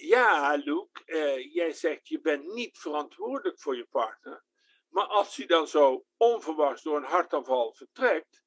ja, 0.00 0.54
Luke, 0.64 1.04
eh, 1.04 1.54
jij 1.54 1.72
zegt 1.72 2.08
je 2.08 2.20
bent 2.20 2.52
niet 2.52 2.78
verantwoordelijk 2.78 3.60
voor 3.60 3.76
je 3.76 3.86
partner. 3.90 4.44
Maar 4.88 5.06
als 5.06 5.36
hij 5.36 5.46
dan 5.46 5.68
zo 5.68 6.04
onverwachts 6.16 6.82
door 6.82 6.96
een 6.96 7.04
hartaanval 7.04 7.72
vertrekt, 7.72 8.42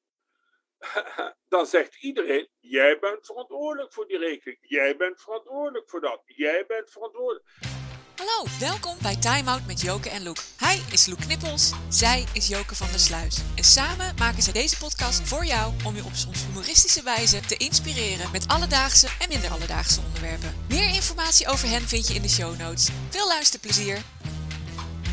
dan 1.54 1.66
zegt 1.66 2.02
iedereen: 2.02 2.48
jij 2.58 2.98
bent 2.98 3.26
verantwoordelijk 3.26 3.92
voor 3.92 4.06
die 4.06 4.18
rekening. 4.18 4.58
Jij 4.60 4.96
bent 4.96 5.22
verantwoordelijk 5.22 5.88
voor 5.90 6.00
dat. 6.00 6.22
Jij 6.24 6.66
bent 6.66 6.90
verantwoordelijk. 6.90 7.73
Hallo, 8.16 8.46
welkom 8.60 8.96
bij 9.02 9.16
Time 9.16 9.50
Out 9.50 9.66
met 9.66 9.80
Joke 9.80 10.10
en 10.10 10.22
Loek. 10.22 10.36
Hij 10.56 10.80
is 10.90 11.06
Loek 11.06 11.18
Knippels, 11.18 11.72
zij 11.88 12.24
is 12.32 12.46
Joke 12.48 12.74
van 12.74 12.86
der 12.90 12.98
Sluis. 13.00 13.42
En 13.54 13.64
samen 13.64 14.14
maken 14.18 14.42
ze 14.42 14.52
deze 14.52 14.78
podcast 14.78 15.28
voor 15.28 15.44
jou 15.44 15.72
om 15.84 15.94
je 15.94 16.04
op 16.04 16.14
soms 16.14 16.44
humoristische 16.46 17.02
wijze 17.02 17.40
te 17.40 17.56
inspireren 17.56 18.30
met 18.32 18.48
alledaagse 18.48 19.08
en 19.20 19.28
minder 19.28 19.50
alledaagse 19.50 20.00
onderwerpen. 20.06 20.54
Meer 20.68 20.94
informatie 20.94 21.48
over 21.48 21.68
hen 21.68 21.80
vind 21.80 22.08
je 22.08 22.14
in 22.14 22.22
de 22.22 22.28
show 22.28 22.58
notes. 22.58 22.88
Veel 23.08 23.28
luisterplezier. 23.28 23.98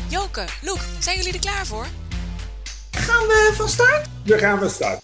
Joke, 0.08 0.44
Loek, 0.62 0.80
zijn 0.98 1.16
jullie 1.16 1.32
er 1.32 1.38
klaar 1.38 1.66
voor? 1.66 1.86
Gaan 2.90 3.26
we 3.26 3.52
van 3.54 3.68
start? 3.68 4.08
We 4.24 4.38
gaan 4.38 4.58
van 4.58 4.70
start. 4.70 5.02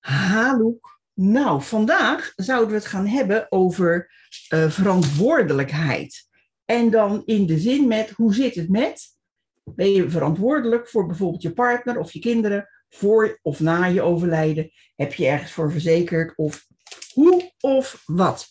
Hallo. 0.00 0.78
Nou, 1.14 1.62
vandaag 1.62 2.32
zouden 2.36 2.68
we 2.68 2.74
het 2.74 2.86
gaan 2.86 3.06
hebben 3.06 3.46
over 3.48 4.10
uh, 4.54 4.70
verantwoordelijkheid. 4.70 6.28
En 6.70 6.90
dan 6.90 7.22
in 7.24 7.46
de 7.46 7.58
zin 7.58 7.88
met 7.88 8.10
hoe 8.10 8.34
zit 8.34 8.54
het 8.54 8.68
met? 8.68 9.16
Ben 9.64 9.92
je 9.92 10.10
verantwoordelijk 10.10 10.88
voor 10.88 11.06
bijvoorbeeld 11.06 11.42
je 11.42 11.52
partner 11.52 11.98
of 11.98 12.12
je 12.12 12.18
kinderen 12.18 12.68
voor 12.88 13.38
of 13.42 13.60
na 13.60 13.84
je 13.84 14.02
overlijden? 14.02 14.70
Heb 14.96 15.14
je 15.14 15.26
ergens 15.26 15.52
voor 15.52 15.72
verzekerd 15.72 16.36
of 16.36 16.66
hoe 17.12 17.52
of 17.60 18.02
wat? 18.06 18.46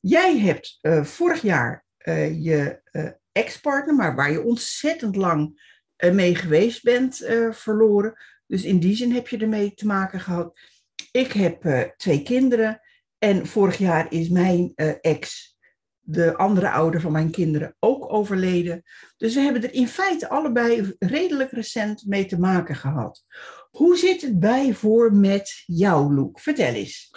Jij 0.00 0.38
hebt 0.38 0.78
uh, 0.82 1.04
vorig 1.04 1.42
jaar 1.42 1.84
uh, 1.98 2.44
je 2.44 2.80
uh, 2.92 3.10
ex-partner, 3.32 3.94
maar 3.94 4.14
waar 4.14 4.32
je 4.32 4.44
ontzettend 4.44 5.16
lang 5.16 5.68
mee 6.12 6.34
geweest 6.34 6.82
bent, 6.82 7.16
verloren. 7.50 8.14
Dus 8.46 8.64
in 8.64 8.78
die 8.78 8.96
zin 8.96 9.12
heb 9.12 9.28
je 9.28 9.38
ermee 9.38 9.74
te 9.74 9.86
maken 9.86 10.20
gehad. 10.20 10.60
Ik 11.10 11.32
heb 11.32 11.90
twee 11.96 12.22
kinderen 12.22 12.80
en 13.18 13.46
vorig 13.46 13.78
jaar 13.78 14.12
is 14.12 14.28
mijn 14.28 14.72
ex 15.00 15.49
de 16.10 16.36
andere 16.36 16.70
ouder 16.70 17.00
van 17.00 17.12
mijn 17.12 17.30
kinderen 17.30 17.76
ook 17.78 18.12
overleden. 18.12 18.82
Dus 19.16 19.34
we 19.34 19.40
hebben 19.40 19.62
er 19.62 19.74
in 19.74 19.88
feite 19.88 20.28
allebei 20.28 20.96
redelijk 20.98 21.50
recent 21.50 22.04
mee 22.06 22.26
te 22.26 22.38
maken 22.38 22.74
gehad. 22.74 23.24
Hoe 23.70 23.96
zit 23.96 24.22
het 24.22 24.40
bij 24.40 24.74
voor 24.74 25.12
met 25.12 25.62
jou, 25.66 26.14
Loek? 26.14 26.40
Vertel 26.40 26.74
eens. 26.74 27.10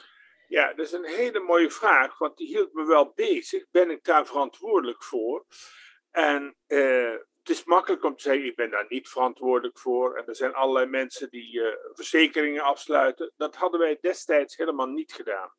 Ja, 0.48 0.74
dat 0.74 0.86
is 0.86 0.92
een 0.92 1.06
hele 1.06 1.40
mooie 1.40 1.72
vraag, 1.72 2.18
want 2.18 2.38
die 2.38 2.48
hield 2.48 2.74
me 2.74 2.86
wel 2.86 3.12
bezig. 3.16 3.66
Ben 3.72 3.90
ik 3.90 4.04
daar 4.04 4.26
verantwoordelijk 4.26 5.04
voor? 5.04 5.46
En 6.12 6.56
uh, 6.68 7.16
het 7.40 7.50
is 7.50 7.64
makkelijk 7.64 8.04
om 8.04 8.16
te 8.16 8.22
zeggen, 8.22 8.46
ik 8.46 8.56
ben 8.56 8.70
daar 8.70 8.86
niet 8.90 9.10
verantwoordelijk 9.10 9.80
voor. 9.80 10.18
En 10.18 10.26
er 10.26 10.36
zijn 10.36 10.54
allerlei 10.54 10.86
mensen 10.86 11.30
die 11.30 11.54
uh, 11.54 11.68
verzekeringen 11.94 12.64
afsluiten. 12.64 13.32
Dat 13.38 13.56
hadden 13.56 13.80
wij 13.80 13.98
destijds 14.02 14.58
helemaal 14.58 14.88
niet 14.88 15.14
gedaan. 15.14 15.52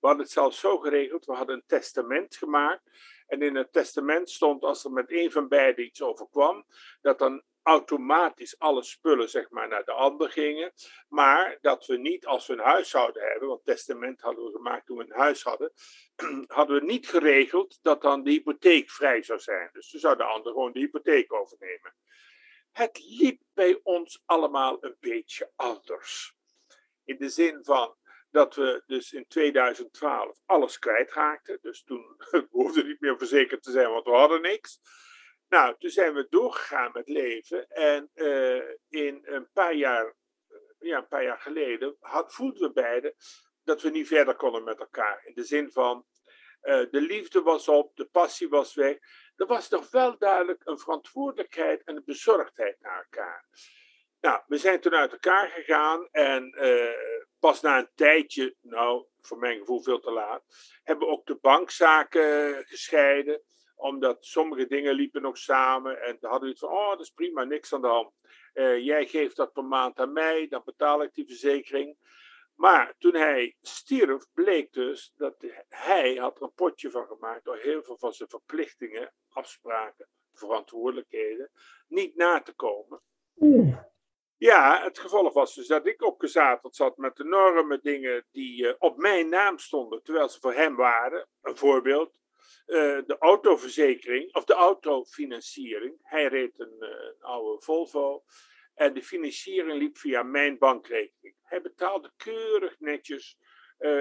We 0.00 0.06
hadden 0.06 0.24
het 0.24 0.32
zelfs 0.32 0.60
zo 0.60 0.78
geregeld, 0.78 1.24
we 1.24 1.32
hadden 1.32 1.56
een 1.56 1.66
testament 1.66 2.36
gemaakt. 2.36 2.82
En 3.26 3.42
in 3.42 3.54
het 3.54 3.72
testament 3.72 4.30
stond, 4.30 4.62
als 4.62 4.84
er 4.84 4.92
met 4.92 5.12
een 5.12 5.32
van 5.32 5.48
beiden 5.48 5.84
iets 5.84 6.02
overkwam, 6.02 6.64
dat 7.00 7.18
dan 7.18 7.42
automatisch 7.62 8.58
alle 8.58 8.82
spullen 8.82 9.28
zeg 9.28 9.50
maar, 9.50 9.68
naar 9.68 9.84
de 9.84 9.92
ander 9.92 10.30
gingen. 10.30 10.72
Maar 11.08 11.58
dat 11.60 11.86
we 11.86 11.96
niet, 11.96 12.26
als 12.26 12.46
we 12.46 12.52
een 12.52 12.58
huishouden 12.58 13.22
hebben, 13.22 13.48
want 13.48 13.64
testament 13.64 14.20
hadden 14.20 14.44
we 14.44 14.50
gemaakt 14.50 14.86
toen 14.86 14.96
we 14.96 15.04
een 15.04 15.20
huis 15.20 15.42
hadden, 15.42 15.72
hadden 16.46 16.80
we 16.80 16.86
niet 16.86 17.08
geregeld 17.08 17.78
dat 17.82 18.02
dan 18.02 18.22
de 18.22 18.30
hypotheek 18.30 18.90
vrij 18.90 19.22
zou 19.22 19.38
zijn. 19.38 19.70
Dus 19.72 19.90
dan 19.90 20.00
zou 20.00 20.16
de 20.16 20.24
ander 20.24 20.52
gewoon 20.52 20.72
de 20.72 20.78
hypotheek 20.78 21.32
overnemen. 21.32 21.94
Het 22.72 23.00
liep 23.04 23.42
bij 23.54 23.80
ons 23.82 24.22
allemaal 24.24 24.76
een 24.80 24.96
beetje 25.00 25.52
anders. 25.56 26.34
In 27.04 27.16
de 27.18 27.28
zin 27.28 27.58
van, 27.64 27.96
dat 28.30 28.54
we 28.54 28.82
dus 28.86 29.12
in 29.12 29.26
2012 29.26 30.38
alles 30.46 30.78
kwijtraakten. 30.78 31.58
Dus 31.60 31.82
toen 31.82 32.16
hoefde 32.50 32.84
niet 32.84 33.00
meer 33.00 33.18
verzekerd 33.18 33.62
te 33.62 33.70
zijn, 33.70 33.90
want 33.90 34.04
we 34.04 34.10
hadden 34.10 34.42
niks. 34.42 34.80
Nou, 35.48 35.74
toen 35.78 35.90
zijn 35.90 36.14
we 36.14 36.26
doorgegaan 36.28 36.90
met 36.92 37.08
leven. 37.08 37.68
En 37.68 38.10
uh, 38.14 38.62
in 38.88 39.20
een 39.22 39.48
paar 39.52 39.74
jaar, 39.74 40.14
ja, 40.78 40.98
een 40.98 41.08
paar 41.08 41.24
jaar 41.24 41.40
geleden 41.40 41.96
had, 42.00 42.34
voelden 42.34 42.68
we 42.68 42.72
beiden 42.72 43.14
dat 43.62 43.82
we 43.82 43.90
niet 43.90 44.06
verder 44.06 44.36
konden 44.36 44.64
met 44.64 44.78
elkaar. 44.78 45.22
In 45.24 45.34
de 45.34 45.44
zin 45.44 45.70
van, 45.70 46.06
uh, 46.62 46.90
de 46.90 47.00
liefde 47.00 47.42
was 47.42 47.68
op, 47.68 47.96
de 47.96 48.04
passie 48.04 48.48
was 48.48 48.74
weg. 48.74 48.96
Er 49.36 49.46
was 49.46 49.68
toch 49.68 49.90
wel 49.90 50.18
duidelijk 50.18 50.60
een 50.64 50.78
verantwoordelijkheid 50.78 51.84
en 51.84 51.96
een 51.96 52.04
bezorgdheid 52.04 52.80
naar 52.80 52.98
elkaar. 52.98 53.48
Nou, 54.20 54.42
we 54.46 54.56
zijn 54.56 54.80
toen 54.80 54.94
uit 54.94 55.12
elkaar 55.12 55.48
gegaan 55.48 56.08
en 56.10 56.54
pas 57.38 57.60
na 57.60 57.78
een 57.78 57.90
tijdje, 57.94 58.54
nou, 58.60 59.04
voor 59.20 59.38
mijn 59.38 59.58
gevoel 59.58 59.82
veel 59.82 60.00
te 60.00 60.10
laat, 60.10 60.42
hebben 60.82 61.08
ook 61.08 61.26
de 61.26 61.38
bankzaken 61.40 62.64
gescheiden. 62.66 63.42
Omdat 63.76 64.24
sommige 64.24 64.66
dingen 64.66 64.94
liepen 64.94 65.22
nog 65.22 65.38
samen. 65.38 66.02
En 66.02 66.16
dan 66.20 66.30
hadden 66.30 66.48
we 66.48 66.54
iets 66.54 66.64
van, 66.64 66.72
oh, 66.72 66.90
dat 66.90 67.00
is 67.00 67.10
prima, 67.10 67.44
niks 67.44 67.72
aan 67.72 67.80
de 67.80 67.86
hand. 67.86 68.12
Uh, 68.54 68.78
jij 68.78 69.06
geeft 69.06 69.36
dat 69.36 69.52
per 69.52 69.64
maand 69.64 69.98
aan 69.98 70.12
mij, 70.12 70.46
dan 70.48 70.62
betaal 70.64 71.02
ik 71.02 71.14
die 71.14 71.26
verzekering. 71.26 71.96
Maar 72.54 72.94
toen 72.98 73.14
hij 73.14 73.56
stierf, 73.60 74.26
bleek 74.32 74.72
dus 74.72 75.12
dat 75.16 75.34
hij 75.68 76.14
had 76.14 76.40
een 76.40 76.52
potje 76.54 76.90
van 76.90 77.06
gemaakt 77.06 77.44
door 77.44 77.56
heel 77.56 77.82
veel 77.82 77.98
van 77.98 78.12
zijn 78.12 78.28
verplichtingen, 78.28 79.12
afspraken, 79.28 80.08
verantwoordelijkheden 80.32 81.50
niet 81.88 82.16
na 82.16 82.40
te 82.40 82.52
komen. 82.52 83.00
Ja, 84.38 84.82
het 84.82 84.98
gevolg 84.98 85.32
was 85.32 85.54
dus 85.54 85.66
dat 85.66 85.86
ik 85.86 86.02
opgezadeld 86.02 86.76
zat 86.76 86.96
met 86.96 87.20
enorme 87.20 87.78
dingen 87.82 88.26
die 88.30 88.64
uh, 88.64 88.74
op 88.78 88.96
mijn 88.96 89.28
naam 89.28 89.58
stonden, 89.58 90.02
terwijl 90.02 90.28
ze 90.28 90.40
voor 90.40 90.54
hem 90.54 90.76
waren. 90.76 91.28
Een 91.42 91.56
voorbeeld, 91.56 92.20
uh, 92.66 92.98
de 93.06 93.16
autoverzekering 93.18 94.34
of 94.34 94.44
de 94.44 94.54
autofinanciering. 94.54 95.98
Hij 96.02 96.26
reed 96.26 96.60
een, 96.60 96.76
uh, 96.80 96.88
een, 96.88 97.16
oude 97.20 97.62
Volvo 97.62 98.24
en 98.74 98.94
de 98.94 99.02
financiering 99.02 99.78
liep 99.78 99.98
via 99.98 100.22
mijn 100.22 100.58
bankrekening. 100.58 101.36
Hij 101.42 101.60
betaalde 101.60 102.12
keurig 102.16 102.80
netjes 102.80 103.38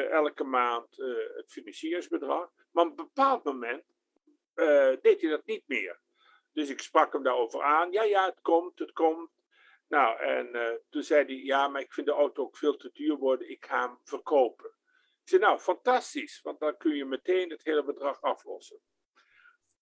elke 0.09 0.43
maand 0.43 0.95
het 1.35 1.51
financieringsbedrag, 1.51 2.51
maar 2.71 2.85
op 2.85 2.89
een 2.89 2.95
bepaald 2.95 3.43
moment 3.43 3.83
deed 5.01 5.21
hij 5.21 5.29
dat 5.29 5.45
niet 5.45 5.63
meer. 5.67 5.99
Dus 6.53 6.69
ik 6.69 6.81
sprak 6.81 7.13
hem 7.13 7.23
daarover 7.23 7.63
aan. 7.63 7.91
Ja, 7.91 8.03
ja, 8.03 8.25
het 8.25 8.41
komt, 8.41 8.79
het 8.79 8.91
komt. 8.91 9.29
Nou, 9.87 10.19
en 10.19 10.55
uh, 10.55 10.69
toen 10.89 11.03
zei 11.03 11.25
hij, 11.25 11.35
ja, 11.35 11.67
maar 11.67 11.81
ik 11.81 11.93
vind 11.93 12.07
de 12.07 12.13
auto 12.13 12.43
ook 12.43 12.57
veel 12.57 12.75
te 12.75 12.89
duur 12.93 13.17
worden, 13.17 13.49
ik 13.49 13.65
ga 13.65 13.81
hem 13.87 13.99
verkopen. 14.03 14.69
Ik 15.21 15.29
zei, 15.29 15.41
nou, 15.41 15.59
fantastisch, 15.59 16.41
want 16.41 16.59
dan 16.59 16.77
kun 16.77 16.95
je 16.95 17.05
meteen 17.05 17.49
het 17.49 17.63
hele 17.63 17.83
bedrag 17.83 18.21
aflossen. 18.21 18.79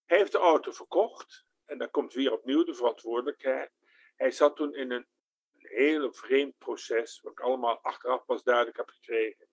Hij 0.04 0.18
heeft 0.18 0.32
de 0.32 0.38
auto 0.38 0.72
verkocht, 0.72 1.46
en 1.64 1.78
dan 1.78 1.90
komt 1.90 2.14
weer 2.14 2.32
opnieuw 2.32 2.64
de 2.64 2.74
verantwoordelijkheid. 2.74 3.70
Hij 4.16 4.30
zat 4.30 4.56
toen 4.56 4.74
in 4.74 4.90
een, 4.90 5.06
een 5.52 5.68
heel 5.68 6.12
vreemd 6.12 6.58
proces, 6.58 7.20
wat 7.20 7.32
ik 7.32 7.40
allemaal 7.40 7.78
achteraf 7.82 8.24
pas 8.24 8.42
duidelijk 8.42 8.76
heb 8.76 8.88
gekregen. 8.88 9.48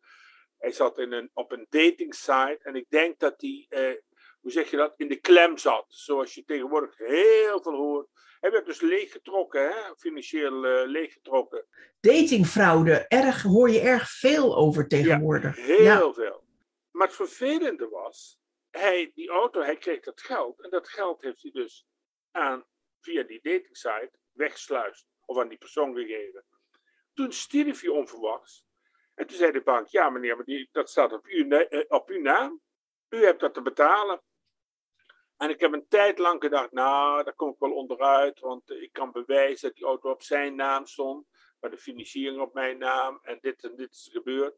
Hij 0.57 0.71
zat 0.71 0.97
in 0.97 1.11
een, 1.11 1.29
op 1.33 1.51
een 1.51 1.67
dating 1.69 2.15
site 2.15 2.59
en 2.61 2.75
ik 2.75 2.89
denk 2.89 3.19
dat 3.19 3.41
hij, 3.41 3.65
eh, 3.69 3.97
hoe 4.43 4.51
zeg 4.51 4.69
je 4.69 4.77
dat, 4.77 4.93
in 4.97 5.07
de 5.07 5.19
klem 5.19 5.57
zat. 5.57 5.85
Zoals 5.87 6.33
je 6.33 6.43
tegenwoordig 6.43 6.97
heel 6.97 7.61
veel 7.61 7.75
hoort 7.75 8.07
hij 8.43 8.51
werd 8.51 8.65
dus 8.65 8.81
leeggetrokken, 8.81 9.61
hè? 9.61 9.95
financieel 9.97 10.65
uh, 10.65 10.87
leeggetrokken. 10.87 11.65
Datingfraude, 11.99 13.07
erg, 13.07 13.41
hoor 13.41 13.69
je 13.69 13.79
erg 13.79 14.09
veel 14.09 14.55
over 14.55 14.87
tegenwoordig. 14.87 15.57
Ja, 15.57 15.97
heel 15.97 16.13
veel. 16.13 16.43
Maar 16.91 17.07
het 17.07 17.15
vervelende 17.15 17.87
was, 17.89 18.39
hij, 18.69 19.11
die 19.15 19.29
auto, 19.29 19.61
hij 19.61 19.77
kreeg 19.77 19.99
dat 19.99 20.21
geld. 20.21 20.61
En 20.61 20.69
dat 20.69 20.87
geld 20.87 21.21
heeft 21.21 21.41
hij 21.41 21.51
dus 21.51 21.87
aan, 22.31 22.65
via 23.01 23.23
die 23.23 23.39
datingsite 23.41 24.11
weggesluist. 24.31 25.07
Of 25.25 25.37
aan 25.37 25.47
die 25.47 25.57
persoon 25.57 25.95
gegeven. 25.95 26.45
Toen 27.13 27.31
stierf 27.31 27.81
hij 27.81 27.89
onverwachts. 27.89 28.65
En 29.15 29.27
toen 29.27 29.37
zei 29.37 29.51
de 29.51 29.61
bank, 29.61 29.87
ja 29.87 30.09
meneer, 30.09 30.35
maar 30.35 30.45
die, 30.45 30.69
dat 30.71 30.89
staat 30.89 31.13
op, 31.13 31.25
uw, 31.25 31.49
eh, 31.49 31.85
op 31.87 32.09
uw 32.09 32.21
naam. 32.21 32.61
U 33.09 33.25
hebt 33.25 33.39
dat 33.39 33.53
te 33.53 33.61
betalen. 33.61 34.21
En 35.43 35.49
ik 35.49 35.59
heb 35.59 35.73
een 35.73 35.87
tijd 35.87 36.17
lang 36.17 36.41
gedacht, 36.41 36.71
nou, 36.71 37.23
daar 37.23 37.33
kom 37.33 37.49
ik 37.49 37.59
wel 37.59 37.73
onderuit, 37.73 38.39
want 38.39 38.69
ik 38.69 38.93
kan 38.93 39.11
bewijzen 39.11 39.67
dat 39.67 39.77
die 39.77 39.85
auto 39.85 40.09
op 40.09 40.21
zijn 40.23 40.55
naam 40.55 40.85
stond, 40.85 41.27
maar 41.59 41.69
de 41.69 41.77
financiering 41.77 42.41
op 42.41 42.53
mijn 42.53 42.77
naam 42.77 43.19
en 43.21 43.37
dit 43.41 43.63
en 43.63 43.75
dit 43.75 43.91
is 43.91 44.09
gebeurd. 44.11 44.57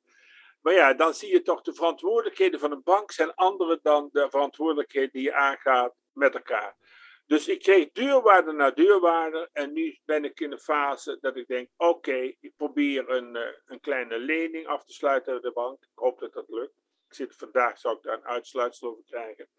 Maar 0.62 0.74
ja, 0.74 0.94
dan 0.94 1.14
zie 1.14 1.32
je 1.32 1.42
toch 1.42 1.62
de 1.62 1.74
verantwoordelijkheden 1.74 2.60
van 2.60 2.72
een 2.72 2.84
bank 2.84 3.12
zijn 3.12 3.34
andere 3.34 3.80
dan 3.82 4.10
de 4.12 4.30
verantwoordelijkheden 4.30 5.12
die 5.12 5.22
je 5.22 5.34
aangaat 5.34 5.96
met 6.12 6.34
elkaar. 6.34 6.78
Dus 7.26 7.48
ik 7.48 7.60
kreeg 7.60 7.92
deurwaarde 7.92 8.52
na 8.52 8.72
deurwaarde 8.72 9.50
en 9.54 9.74
nu 9.74 10.00
ben 10.04 10.26
ik 10.26 10.40
in 10.40 10.50
de 10.50 10.60
fase 10.60 11.18
dat 11.22 11.36
ik 11.36 11.48
denk, 11.48 11.70
oké, 11.78 12.34
ik 12.40 12.54
probeer 12.56 13.10
een, 13.10 13.36
eh, 13.36 13.48
een 13.66 13.80
kleine 13.80 14.18
lening 14.18 14.68
af 14.68 14.84
te 14.84 14.94
sluiten 14.94 15.34
uit 15.34 15.44
de 15.44 15.52
bank. 15.52 15.84
Ik 15.84 15.90
hoop 15.96 16.20
dat 16.20 16.34
dat 16.34 16.50
lukt. 16.50 16.76
Ik 17.08 17.14
zit 17.14 17.36
vandaag, 17.36 17.80
zou 17.80 17.96
ik 17.98 18.04
daar 18.04 18.18
een 18.18 18.26
uitsluitsel 18.26 18.90
over 18.90 19.04
krijgen. 19.04 19.50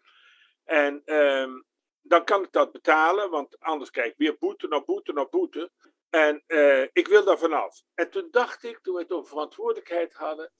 En 0.67 1.01
ehm, 1.05 1.61
dan 2.01 2.23
kan 2.23 2.43
ik 2.43 2.51
dat 2.51 2.71
betalen, 2.71 3.29
want 3.29 3.59
anders 3.59 3.89
krijg 3.89 4.11
ik 4.11 4.17
weer 4.17 4.37
boete 4.37 4.69
op 4.69 4.85
boete 4.85 5.13
op 5.13 5.31
boete. 5.31 5.71
En 6.09 6.43
eh, 6.47 6.81
ik 6.81 7.07
wil 7.07 7.23
daar 7.23 7.37
vanaf. 7.37 7.81
En 7.93 8.09
toen 8.09 8.27
dacht 8.31 8.63
ik, 8.63 8.79
toen 8.79 8.95
we 8.95 9.01
het 9.01 9.11
over 9.11 9.29
verantwoordelijkheid 9.29 10.13
hadden. 10.13 10.51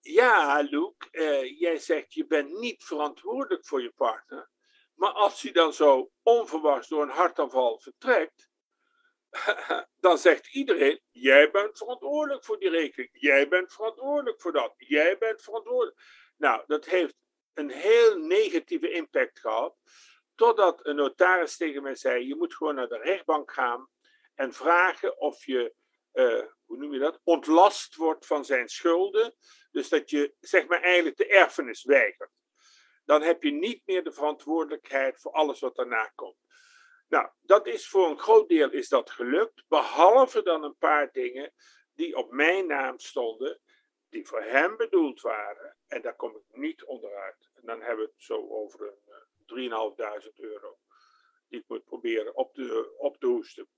Ja, 0.00 0.60
Luc, 0.60 0.92
eh, 1.10 1.58
jij 1.60 1.78
zegt 1.78 2.12
je 2.12 2.26
bent 2.26 2.52
niet 2.58 2.84
verantwoordelijk 2.84 3.66
voor 3.66 3.82
je 3.82 3.92
partner. 3.96 4.50
Maar 4.94 5.12
als 5.12 5.42
hij 5.42 5.52
dan 5.52 5.72
zo 5.72 6.10
onverwachts 6.22 6.88
door 6.88 7.02
een 7.02 7.08
hartaanval 7.08 7.78
vertrekt, 7.78 8.50
dan 10.06 10.18
zegt 10.18 10.54
iedereen: 10.54 11.00
Jij 11.10 11.50
bent 11.50 11.78
verantwoordelijk 11.78 12.44
voor 12.44 12.58
die 12.58 12.70
rekening. 12.70 13.10
Jij 13.12 13.48
bent 13.48 13.72
verantwoordelijk 13.72 14.40
voor 14.40 14.52
dat. 14.52 14.74
Jij 14.76 15.18
bent 15.18 15.42
verantwoordelijk. 15.42 16.00
Nou, 16.36 16.62
dat 16.66 16.84
heeft 16.84 17.16
een 17.54 17.70
heel 17.70 18.18
negatieve 18.18 18.90
impact 18.90 19.40
gehad. 19.40 19.76
Totdat 20.34 20.86
een 20.86 20.96
notaris 20.96 21.56
tegen 21.56 21.82
mij 21.82 21.94
zei: 21.94 22.26
Je 22.26 22.36
moet 22.36 22.54
gewoon 22.54 22.74
naar 22.74 22.88
de 22.88 22.98
rechtbank 22.98 23.52
gaan 23.52 23.88
en 24.34 24.52
vragen 24.52 25.20
of 25.20 25.44
je, 25.44 25.74
uh, 26.12 26.44
hoe 26.64 26.76
noem 26.76 26.92
je 26.92 26.98
dat, 26.98 27.20
ontlast 27.24 27.94
wordt 27.94 28.26
van 28.26 28.44
zijn 28.44 28.68
schulden. 28.68 29.34
Dus 29.70 29.88
dat 29.88 30.10
je, 30.10 30.34
zeg 30.40 30.66
maar, 30.66 30.82
eigenlijk 30.82 31.16
de 31.16 31.26
erfenis 31.26 31.84
weigert. 31.84 32.30
Dan 33.04 33.22
heb 33.22 33.42
je 33.42 33.50
niet 33.50 33.82
meer 33.84 34.04
de 34.04 34.12
verantwoordelijkheid 34.12 35.20
voor 35.20 35.32
alles 35.32 35.60
wat 35.60 35.76
daarna 35.76 36.12
komt. 36.14 36.36
Nou, 37.08 37.28
dat 37.40 37.66
is 37.66 37.88
voor 37.88 38.10
een 38.10 38.18
groot 38.18 38.48
deel 38.48 38.70
is 38.70 38.88
dat 38.88 39.10
gelukt, 39.10 39.64
behalve 39.68 40.42
dan 40.42 40.64
een 40.64 40.76
paar 40.76 41.12
dingen 41.12 41.52
die 41.94 42.16
op 42.16 42.32
mijn 42.32 42.66
naam 42.66 42.98
stonden, 42.98 43.60
die 44.10 44.26
voor 44.26 44.42
hem 44.42 44.76
bedoeld 44.76 45.20
waren. 45.20 45.76
En 45.86 46.02
daar 46.02 46.16
kom 46.16 46.36
ik 46.36 46.58
niet 46.58 46.84
onderuit. 46.84 47.50
En 47.54 47.62
dan 47.66 47.80
hebben 47.80 48.04
we 48.04 48.10
het 48.14 48.22
zo 48.22 48.48
over 48.48 48.94
een 49.46 49.70
3.500 49.70 49.96
eh, 49.96 50.44
euro 50.44 50.78
die 51.48 51.60
ik 51.60 51.68
moet 51.68 51.84
proberen 51.84 52.36
op 52.36 52.54
te, 52.54 52.94
op 52.98 53.20
te 53.20 53.26
hoesten. 53.26 53.68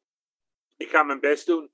Ik 0.77 0.89
ga 0.89 1.03
mijn 1.03 1.21
best 1.21 1.47
doen. 1.47 1.73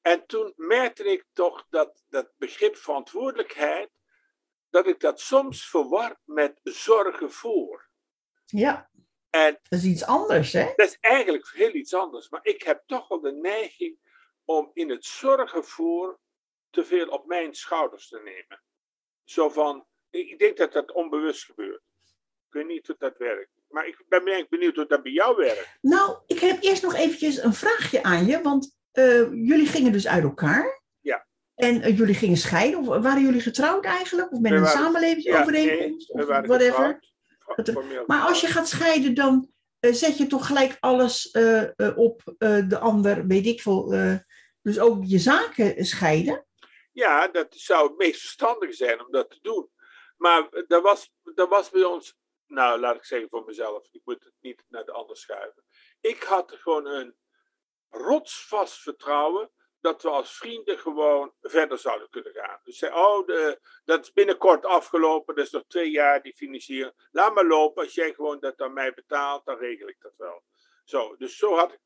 En 0.00 0.26
toen 0.26 0.52
merkte 0.56 1.04
ik 1.04 1.24
toch 1.32 1.66
dat 1.70 2.04
dat 2.08 2.32
begrip 2.36 2.76
verantwoordelijkheid, 2.76 3.90
dat 4.70 4.86
ik 4.86 5.00
dat 5.00 5.20
soms 5.20 5.68
verwar 5.68 6.20
met 6.24 6.60
zorgen 6.62 7.32
voor. 7.32 7.88
Ja. 8.46 8.90
En 9.30 9.58
dat 9.62 9.78
is 9.78 9.84
iets 9.84 10.04
anders, 10.04 10.52
hè? 10.52 10.72
Dat 10.76 10.88
is 10.88 10.98
eigenlijk 11.00 11.50
heel 11.52 11.74
iets 11.74 11.94
anders. 11.94 12.28
Maar 12.28 12.44
ik 12.44 12.62
heb 12.62 12.82
toch 12.86 13.08
wel 13.08 13.20
de 13.20 13.32
neiging 13.32 13.98
om 14.44 14.70
in 14.74 14.90
het 14.90 15.04
zorgen 15.04 15.64
voor 15.64 16.20
te 16.74 16.84
veel 16.84 17.06
op 17.06 17.26
mijn 17.26 17.54
schouders 17.54 18.08
te 18.08 18.20
nemen. 18.24 18.62
Zo 19.24 19.48
van, 19.48 19.86
ik 20.10 20.38
denk 20.38 20.56
dat 20.56 20.72
dat 20.72 20.92
onbewust 20.92 21.44
gebeurt. 21.44 21.82
Ik 22.48 22.52
weet 22.60 22.66
niet 22.66 22.86
hoe 22.86 22.96
dat 22.98 23.18
werkt. 23.18 23.50
Maar 23.68 23.86
ik 23.86 24.04
ben 24.08 24.46
benieuwd 24.48 24.76
hoe 24.76 24.86
dat 24.86 25.02
bij 25.02 25.12
jou 25.12 25.36
werkt. 25.36 25.78
Nou, 25.80 26.18
ik 26.26 26.38
heb 26.38 26.62
eerst 26.62 26.82
nog 26.82 26.94
eventjes 26.94 27.42
een 27.42 27.54
vraagje 27.54 28.02
aan 28.02 28.26
je. 28.26 28.42
Want 28.42 28.76
uh, 28.92 29.32
jullie 29.32 29.66
gingen 29.66 29.92
dus 29.92 30.06
uit 30.06 30.22
elkaar. 30.22 30.82
Ja. 31.00 31.26
En 31.54 31.76
uh, 31.76 31.98
jullie 31.98 32.14
gingen 32.14 32.36
scheiden. 32.36 32.78
Of 32.78 32.86
waren 32.86 33.22
jullie 33.22 33.40
getrouwd 33.40 33.84
eigenlijk? 33.84 34.32
Of 34.32 34.40
met 34.40 34.52
een 34.52 34.66
samenlevingsovereenkomst? 34.66 36.08
Ja, 36.08 36.16
nee, 36.16 36.40
of 36.40 36.46
whatever? 36.46 37.00
Getrouwd. 37.38 38.06
Maar 38.06 38.22
als 38.22 38.40
je 38.40 38.46
gaat 38.46 38.68
scheiden, 38.68 39.14
dan 39.14 39.50
uh, 39.80 39.92
zet 39.92 40.18
je 40.18 40.26
toch 40.26 40.46
gelijk 40.46 40.76
alles 40.80 41.30
op 41.96 42.22
de 42.68 42.78
ander, 42.80 43.26
weet 43.26 43.46
ik 43.46 43.60
veel. 43.60 43.88
dus 44.62 44.78
ook 44.78 45.04
je 45.04 45.18
zaken 45.18 45.84
scheiden? 45.84 46.44
Ja, 46.94 47.28
dat 47.28 47.54
zou 47.54 47.88
het 47.88 47.96
meest 47.96 48.20
verstandig 48.20 48.74
zijn 48.74 49.04
om 49.04 49.12
dat 49.12 49.30
te 49.30 49.38
doen. 49.42 49.70
Maar 50.16 50.48
er 50.52 50.80
was, 50.80 51.12
er 51.34 51.48
was 51.48 51.70
bij 51.70 51.84
ons, 51.84 52.16
nou 52.46 52.80
laat 52.80 52.96
ik 52.96 53.04
zeggen 53.04 53.28
voor 53.28 53.44
mezelf, 53.44 53.88
ik 53.92 54.00
moet 54.04 54.24
het 54.24 54.34
niet 54.40 54.64
naar 54.68 54.84
de 54.84 54.92
ander 54.92 55.16
schuiven. 55.16 55.64
Ik 56.00 56.22
had 56.22 56.52
gewoon 56.52 56.86
een 56.86 57.16
rotsvast 57.90 58.78
vertrouwen 58.78 59.50
dat 59.80 60.02
we 60.02 60.08
als 60.08 60.36
vrienden 60.36 60.78
gewoon 60.78 61.34
verder 61.40 61.78
zouden 61.78 62.10
kunnen 62.10 62.32
gaan. 62.32 62.60
Dus 62.62 62.78
zei, 62.78 62.94
oh, 62.94 63.26
de, 63.26 63.60
dat 63.84 64.04
is 64.04 64.12
binnenkort 64.12 64.64
afgelopen, 64.64 65.34
dat 65.34 65.44
is 65.44 65.50
nog 65.50 65.64
twee 65.66 65.90
jaar 65.90 66.22
die 66.22 66.34
financiering. 66.34 67.08
Laat 67.10 67.34
maar 67.34 67.46
lopen, 67.46 67.82
als 67.82 67.94
jij 67.94 68.14
gewoon 68.14 68.40
dat 68.40 68.60
aan 68.60 68.72
mij 68.72 68.94
betaalt, 68.94 69.44
dan 69.44 69.56
regel 69.56 69.88
ik 69.88 70.00
dat 70.00 70.14
wel. 70.16 70.42
Zo, 70.84 71.16
dus 71.16 71.36
zo 71.36 71.54
had 71.54 71.72
ik 71.72 71.80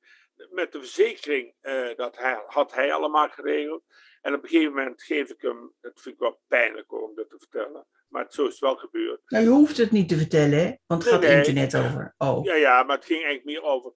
met 0.51 0.73
de 0.73 0.79
verzekering, 0.79 1.55
uh, 1.63 1.97
dat 1.97 2.17
hij, 2.17 2.43
had 2.47 2.75
hij 2.75 2.93
allemaal 2.93 3.29
geregeld. 3.29 3.83
En 4.21 4.35
op 4.35 4.43
een 4.43 4.49
gegeven 4.49 4.75
moment 4.75 5.03
geef 5.03 5.31
ik 5.31 5.41
hem, 5.41 5.75
dat 5.81 6.01
vind 6.01 6.15
ik 6.15 6.21
wel 6.21 6.41
pijnlijk 6.47 6.93
om 6.93 7.15
dat 7.15 7.29
te 7.29 7.39
vertellen, 7.39 7.87
maar 8.09 8.27
zo 8.29 8.45
is 8.45 8.51
het 8.51 8.59
wel 8.59 8.77
gebeurd. 8.77 9.21
Nou, 9.27 9.45
je 9.45 9.51
hoeft 9.51 9.77
het 9.77 9.91
niet 9.91 10.09
te 10.09 10.17
vertellen, 10.17 10.59
hè? 10.59 10.75
want 10.87 11.05
het 11.05 11.13
nee, 11.13 11.13
gaat 11.13 11.31
nee, 11.31 11.37
internet 11.37 11.77
over. 11.77 12.15
Oh. 12.19 12.45
Ja, 12.45 12.55
ja, 12.55 12.83
maar 12.83 12.97
het 12.97 13.05
ging 13.05 13.25
eigenlijk 13.25 13.45
meer 13.45 13.71
over 13.71 13.93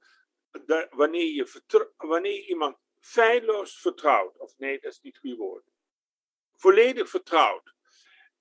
de, 0.51 0.87
wanneer, 0.91 1.35
je 1.35 1.93
wanneer 1.97 2.45
iemand 2.45 2.77
feilloos 3.01 3.81
vertrouwd. 3.81 4.39
Of 4.39 4.55
nee, 4.57 4.81
dat 4.81 4.93
is 4.93 5.01
niet 5.01 5.13
het 5.13 5.23
goede 5.23 5.37
woord. 5.37 5.65
Volledig 6.57 7.09
vertrouwd. 7.09 7.75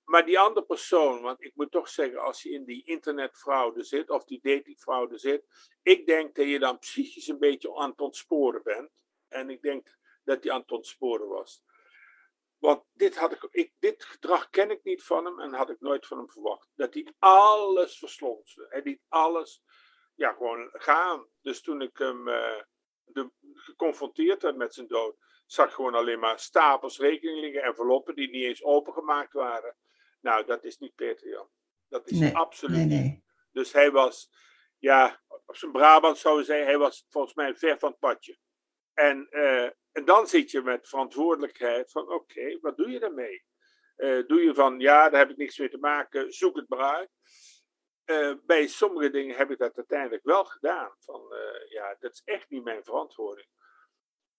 Maar 0.04 0.24
die 0.26 0.38
andere 0.38 0.66
persoon, 0.66 1.22
want 1.22 1.42
ik 1.42 1.52
moet 1.54 1.70
toch 1.70 1.88
zeggen, 1.88 2.20
als 2.20 2.42
je 2.42 2.50
in 2.50 2.64
die 2.64 2.84
internetfraude 2.84 3.84
zit, 3.84 4.10
of 4.10 4.24
die 4.24 4.40
datingfraude 4.42 5.18
zit, 5.18 5.44
ik 5.82 6.06
denk 6.06 6.34
dat 6.34 6.46
je 6.46 6.58
dan 6.58 6.78
psychisch 6.78 7.28
een 7.28 7.38
beetje 7.38 7.76
aan 7.76 7.90
het 7.90 8.00
ontsporen 8.00 8.62
bent. 8.62 8.90
En 9.28 9.50
ik 9.50 9.62
denk 9.62 9.96
dat 10.24 10.44
hij 10.44 10.52
aan 10.52 10.60
het 10.60 10.72
ontsporen 10.72 11.28
was. 11.28 11.62
Want 12.58 12.84
dit, 12.92 13.16
had 13.16 13.32
ik, 13.32 13.48
ik, 13.50 13.72
dit 13.78 14.04
gedrag 14.04 14.50
ken 14.50 14.70
ik 14.70 14.84
niet 14.84 15.02
van 15.02 15.24
hem 15.24 15.40
en 15.40 15.52
had 15.52 15.70
ik 15.70 15.80
nooit 15.80 16.06
van 16.06 16.18
hem 16.18 16.30
verwacht. 16.30 16.68
Dat 16.74 16.94
hij 16.94 17.12
alles 17.18 17.98
verslond. 17.98 18.54
Hij 18.68 18.82
liet 18.82 19.02
alles 19.08 19.62
ja, 20.14 20.32
gewoon 20.32 20.70
gaan. 20.72 21.28
Dus 21.40 21.60
toen 21.60 21.82
ik 21.82 21.98
hem 21.98 22.28
uh, 22.28 22.62
de, 23.04 23.30
geconfronteerd 23.54 24.42
werd 24.42 24.56
met 24.56 24.74
zijn 24.74 24.86
dood, 24.86 25.16
zag 25.46 25.66
ik 25.66 25.74
gewoon 25.74 25.94
alleen 25.94 26.18
maar 26.18 26.38
stapels 26.38 26.98
rekeningen, 26.98 27.62
enveloppen 27.62 28.14
die 28.14 28.30
niet 28.30 28.44
eens 28.44 28.64
opengemaakt 28.64 29.32
waren. 29.32 29.76
Nou, 30.22 30.46
dat 30.46 30.64
is 30.64 30.78
niet 30.78 30.94
Peter 30.94 31.28
Jan. 31.28 31.48
Dat 31.88 32.08
is 32.08 32.18
nee, 32.18 32.36
absoluut 32.36 32.86
nee, 32.86 33.00
niet. 33.00 33.22
Dus 33.52 33.72
hij 33.72 33.90
was, 33.90 34.30
ja, 34.78 35.22
op 35.46 35.56
zijn 35.56 35.72
Brabant 35.72 36.18
zou 36.18 36.38
je 36.38 36.44
zeggen, 36.44 36.66
hij 36.66 36.78
was 36.78 37.06
volgens 37.08 37.34
mij 37.34 37.54
ver 37.54 37.78
van 37.78 37.90
het 37.90 37.98
padje. 37.98 38.38
En, 38.94 39.26
uh, 39.30 39.64
en 39.92 40.04
dan 40.04 40.26
zit 40.26 40.50
je 40.50 40.62
met 40.62 40.88
verantwoordelijkheid 40.88 41.90
van, 41.90 42.12
oké, 42.12 42.58
wat 42.60 42.76
doe 42.76 42.90
je 42.90 43.00
daarmee? 43.00 43.44
Uh, 43.96 44.26
doe 44.26 44.42
je 44.42 44.54
van, 44.54 44.80
ja, 44.80 45.08
daar 45.08 45.20
heb 45.20 45.30
ik 45.30 45.36
niks 45.36 45.58
mee 45.58 45.70
te 45.70 45.78
maken, 45.78 46.32
zoek 46.32 46.56
het 46.56 46.68
maar 46.68 46.94
uit. 46.94 47.10
Uh, 48.04 48.34
bij 48.44 48.66
sommige 48.66 49.10
dingen 49.10 49.36
heb 49.36 49.50
ik 49.50 49.58
dat 49.58 49.76
uiteindelijk 49.76 50.24
wel 50.24 50.44
gedaan. 50.44 50.94
Van 50.98 51.22
ja, 51.68 51.96
dat 51.98 52.12
is 52.12 52.22
echt 52.24 52.50
niet 52.50 52.64
mijn 52.64 52.84
verantwoording. 52.84 53.48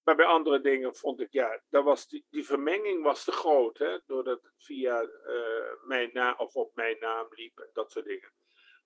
Maar 0.03 0.15
bij 0.15 0.25
andere 0.25 0.61
dingen 0.61 0.95
vond 0.95 1.19
ik, 1.19 1.31
ja, 1.31 1.61
dat 1.69 1.83
was 1.83 2.07
die, 2.07 2.25
die 2.29 2.45
vermenging 2.45 3.03
was 3.03 3.23
te 3.23 3.31
groot. 3.31 3.77
Hè, 3.77 3.99
doordat 4.05 4.41
het 4.41 4.53
via 4.57 5.01
uh, 5.01 5.85
mijn 5.85 6.09
naam 6.13 6.35
of 6.37 6.55
op 6.55 6.75
mijn 6.75 6.99
naam 6.99 7.27
liep 7.29 7.59
en 7.59 7.69
dat 7.73 7.91
soort 7.91 8.05
dingen. 8.05 8.33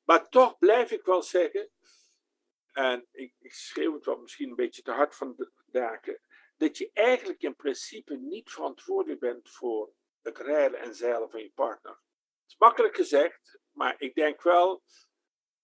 Maar 0.03 0.29
toch 0.29 0.57
blijf 0.57 0.91
ik 0.91 1.05
wel 1.05 1.21
zeggen, 1.21 1.71
en 2.71 3.07
ik, 3.11 3.33
ik 3.39 3.53
schreeuw 3.53 3.93
het 3.93 4.05
wel 4.05 4.17
misschien 4.17 4.49
een 4.49 4.55
beetje 4.55 4.81
te 4.81 4.91
hard 4.91 5.15
van 5.15 5.33
de 5.35 5.51
daken, 5.65 6.21
dat 6.57 6.77
je 6.77 6.89
eigenlijk 6.93 7.41
in 7.41 7.55
principe 7.55 8.15
niet 8.15 8.51
verantwoordelijk 8.51 9.19
bent 9.19 9.49
voor 9.49 9.93
het 10.21 10.37
rijden 10.37 10.79
en 10.79 10.95
zeilen 10.95 11.29
van 11.29 11.41
je 11.41 11.51
partner. 11.51 11.91
Het 11.91 12.51
is 12.51 12.57
makkelijk 12.57 12.95
gezegd, 12.95 13.59
maar 13.71 13.95
ik 13.97 14.15
denk 14.15 14.41
wel 14.41 14.83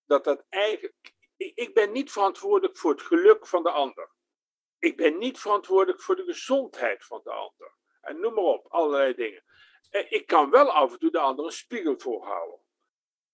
dat 0.05 0.23
dat 0.23 0.45
eigenlijk. 0.49 1.13
Ik 1.35 1.73
ben 1.73 1.91
niet 1.91 2.11
verantwoordelijk 2.11 2.77
voor 2.77 2.91
het 2.91 3.01
geluk 3.01 3.47
van 3.47 3.63
de 3.63 3.71
ander. 3.71 4.12
Ik 4.83 4.97
ben 4.97 5.17
niet 5.17 5.39
verantwoordelijk 5.39 6.01
voor 6.01 6.15
de 6.15 6.23
gezondheid 6.23 7.05
van 7.05 7.21
de 7.23 7.31
ander. 7.31 7.75
En 8.01 8.19
noem 8.19 8.33
maar 8.33 8.43
op, 8.43 8.65
allerlei 8.69 9.13
dingen. 9.13 9.43
Ik 10.09 10.27
kan 10.27 10.49
wel 10.49 10.71
af 10.71 10.91
en 10.91 10.99
toe 10.99 11.11
de 11.11 11.19
ander 11.19 11.45
een 11.45 11.51
spiegel 11.51 11.99
voorhouden. 11.99 12.59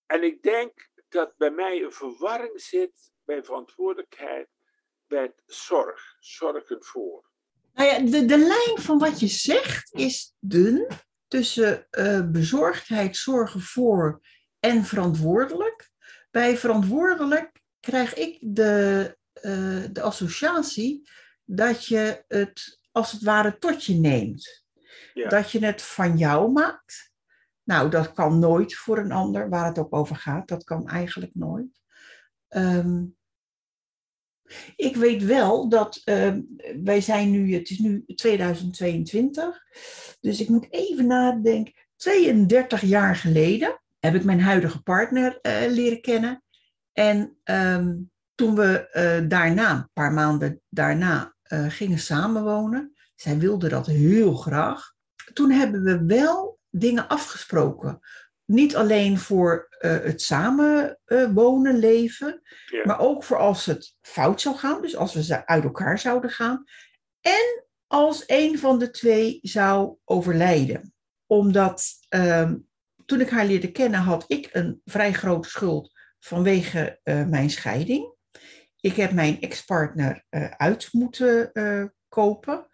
En 0.06 0.24
ik 0.24 0.42
denk 0.42 0.90
dat 1.10 1.38
bij 1.38 1.52
mij 1.52 1.84
een 1.84 1.92
verwarring 1.92 2.62
zit 2.62 3.12
bij 3.26 3.44
verantwoordelijkheid 3.44 4.48
bij 5.08 5.34
zorg, 5.46 6.16
zorgen 6.20 6.84
voor. 6.84 7.30
Nou 7.74 7.90
ja, 7.90 8.00
de, 8.00 8.26
de 8.26 8.38
lijn 8.38 8.78
van 8.78 9.00
wat 9.00 9.20
je 9.20 9.28
zegt 9.28 9.94
is 9.94 10.34
dun 10.40 10.88
tussen 11.28 11.88
uh, 11.92 12.32
bezorgdheid, 12.32 13.18
zorgen 13.18 13.62
voor 13.62 14.22
en 14.60 14.84
verantwoordelijk. 14.84 15.90
Bij 16.32 16.58
verantwoordelijk 16.58 17.52
krijg 17.80 18.14
ik 18.14 18.38
de, 18.42 19.18
uh, 19.42 19.84
de 19.92 20.02
associatie 20.02 21.10
dat 21.52 21.86
je 21.86 22.24
het 22.28 22.80
als 22.92 23.12
het 23.12 23.22
ware 23.22 23.58
tot 23.58 23.84
je 23.84 23.94
neemt. 23.94 24.66
Ja. 25.14 25.30
Dat 25.30 25.52
je 25.52 25.66
het 25.66 25.82
van 25.82 26.18
jou 26.18 26.52
maakt. 26.52 27.12
Nou, 27.64 27.90
dat 27.90 28.14
kan 28.14 28.40
nooit 28.40 28.76
voor 28.76 28.98
een 28.98 29.12
ander, 29.12 29.50
waar 29.50 29.66
het 29.66 29.80
ook 29.80 29.96
over 29.96 30.16
gaat. 30.16 30.48
Dat 30.48 30.64
kan 30.64 30.88
eigenlijk 30.88 31.32
nooit. 31.34 31.82
Um, 32.50 33.18
ik 34.76 34.96
weet 34.96 35.24
wel 35.24 35.70
dat 35.70 36.02
uh, 36.06 36.34
wij 36.84 37.02
zijn 37.02 37.32
nu, 37.32 37.54
het 37.54 37.70
is 37.70 37.80
nu 37.80 38.04
2022, 38.16 39.64
dus 40.20 40.42
ik 40.42 40.50
moet 40.50 40.68
even 40.70 41.08
nadenken. 41.08 41.74
32 41.96 42.82
jaar 42.82 43.16
geleden 43.16 43.82
heb 44.00 44.16
ik 44.16 44.24
mijn 44.24 44.42
huidige 44.42 44.82
partner 44.82 45.40
uh, 45.42 45.72
leren 45.72 46.02
kennen. 46.02 46.44
En 46.92 47.38
ehm, 47.44 47.96
toen 48.36 48.56
we 48.56 48.90
uh, 48.94 49.30
daarna, 49.30 49.72
een 49.72 49.90
paar 49.94 50.14
maanden 50.14 50.62
daarna, 50.70 51.36
uh, 51.54 51.66
gingen 51.70 52.00
samenwonen, 52.00 52.94
zij 53.16 53.38
wilde 53.38 53.70
dat 53.70 53.86
heel 53.86 54.34
graag. 54.34 54.94
Toen 55.34 55.52
hebben 55.52 55.84
we 55.84 56.06
wel 56.06 56.60
dingen 56.70 57.08
afgesproken. 57.08 58.00
Niet 58.46 58.76
alleen 58.76 59.18
voor 59.18 59.68
uh, 59.80 59.92
het 59.92 60.22
samenwonen, 60.22 61.78
leven, 61.78 62.42
ja. 62.66 62.82
maar 62.86 63.00
ook 63.00 63.24
voor 63.24 63.38
als 63.38 63.66
het 63.66 63.96
fout 64.02 64.42
zou 64.42 64.56
gaan, 64.56 64.82
dus 64.82 64.96
als 64.96 65.14
we 65.14 65.46
uit 65.46 65.64
elkaar 65.64 66.00
zouden 66.00 66.30
gaan. 66.30 66.64
En 67.22 67.64
als 67.88 68.24
een 68.26 68.60
van 68.60 68.80
de 68.80 68.90
twee 68.90 69.40
zou 69.42 69.96
overlijden. 70.06 70.94
Omdat 71.26 71.86
uh, 72.16 72.52
toen 73.06 73.22
ik 73.22 73.30
haar 73.30 73.46
leerde 73.46 73.72
kennen, 73.72 74.00
had 74.00 74.24
ik 74.28 74.50
een 74.52 74.82
vrij 74.86 75.14
grote 75.14 75.50
schuld 75.50 75.92
vanwege 76.20 77.00
uh, 77.04 77.26
mijn 77.26 77.50
scheiding. 77.50 78.14
Ik 78.82 78.96
heb 78.96 79.12
mijn 79.12 79.42
ex-partner 79.42 80.26
uh, 80.30 80.50
uit 80.50 80.90
moeten 80.92 81.50
uh, 81.54 81.86
kopen, 82.08 82.68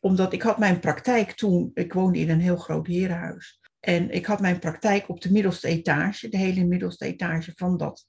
omdat 0.00 0.32
ik 0.32 0.42
had 0.42 0.58
mijn 0.58 0.80
praktijk 0.80 1.30
toen, 1.30 1.70
ik 1.74 1.92
woonde 1.92 2.18
in 2.18 2.30
een 2.30 2.40
heel 2.40 2.56
groot 2.56 2.86
herenhuis. 2.86 3.60
En 3.80 4.10
ik 4.10 4.26
had 4.26 4.40
mijn 4.40 4.58
praktijk 4.58 5.08
op 5.08 5.20
de 5.20 5.32
middelste 5.32 5.68
etage, 5.68 6.28
de 6.28 6.36
hele 6.36 6.64
middelste 6.64 7.04
etage 7.04 7.52
van 7.54 7.76
dat 7.76 8.06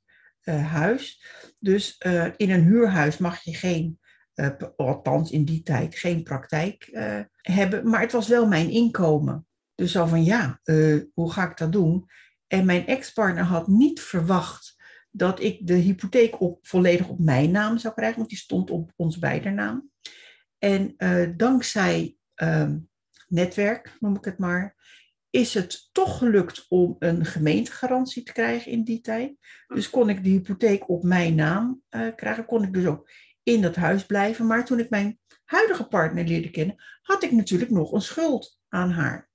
huis. 0.49 1.25
Dus 1.59 1.97
in 2.37 2.51
een 2.51 2.63
huurhuis 2.63 3.17
mag 3.17 3.41
je 3.41 3.55
geen 3.55 3.99
althans 4.75 5.31
in 5.31 5.45
die 5.45 5.63
tijd, 5.63 5.95
geen 5.95 6.23
praktijk 6.23 6.89
hebben. 7.41 7.89
Maar 7.89 8.01
het 8.01 8.11
was 8.11 8.27
wel 8.27 8.47
mijn 8.47 8.69
inkomen. 8.69 9.47
Dus 9.75 9.91
zo 9.91 10.05
van 10.05 10.23
ja, 10.23 10.59
hoe 11.13 11.31
ga 11.31 11.49
ik 11.49 11.57
dat 11.57 11.71
doen? 11.71 12.05
En 12.47 12.65
mijn 12.65 12.87
ex-partner 12.87 13.43
had 13.43 13.67
niet 13.67 14.01
verwacht 14.01 14.75
dat 15.11 15.41
ik 15.41 15.67
de 15.67 15.73
hypotheek 15.73 16.35
volledig 16.61 17.07
op 17.07 17.19
mijn 17.19 17.51
naam 17.51 17.77
zou 17.77 17.93
krijgen, 17.93 18.17
want 18.17 18.29
die 18.29 18.37
stond 18.37 18.69
op 18.69 18.91
ons 18.95 19.19
beider 19.19 19.53
naam. 19.53 19.89
En 20.57 20.95
dankzij 21.37 22.15
ehm, 22.35 22.77
netwerk, 23.27 23.97
noem 23.99 24.15
ik 24.15 24.25
het 24.25 24.37
maar, 24.37 24.77
is 25.29 25.53
het 25.53 25.89
toch 25.91 26.17
gelukt 26.17 26.65
om 26.67 26.95
een 26.99 27.25
gemeentegarantie 27.25 28.23
te 28.23 28.31
krijgen 28.31 28.71
in 28.71 28.83
die 28.83 29.01
tijd. 29.01 29.35
Dus 29.67 29.89
kon 29.89 30.09
ik 30.09 30.23
de 30.23 30.29
hypotheek 30.29 30.89
op 30.89 31.03
mijn 31.03 31.35
naam 31.35 31.81
krijgen, 32.15 32.45
kon 32.45 32.63
ik 32.63 32.73
dus 32.73 32.85
ook 32.85 33.09
in 33.43 33.61
dat 33.61 33.75
huis 33.75 34.05
blijven. 34.05 34.47
Maar 34.47 34.65
toen 34.65 34.79
ik 34.79 34.89
mijn 34.89 35.19
huidige 35.43 35.87
partner 35.87 36.25
leerde 36.25 36.49
kennen, 36.49 36.75
had 37.01 37.23
ik 37.23 37.31
natuurlijk 37.31 37.71
nog 37.71 37.91
een 37.91 38.01
schuld 38.01 38.59
aan 38.67 38.91
haar. 38.91 39.29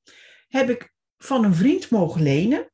Heb 0.49 0.71
ik 0.71 0.95
van 1.17 1.45
een 1.45 1.55
vriend 1.55 1.91
mogen 1.91 2.23
lenen. 2.23 2.71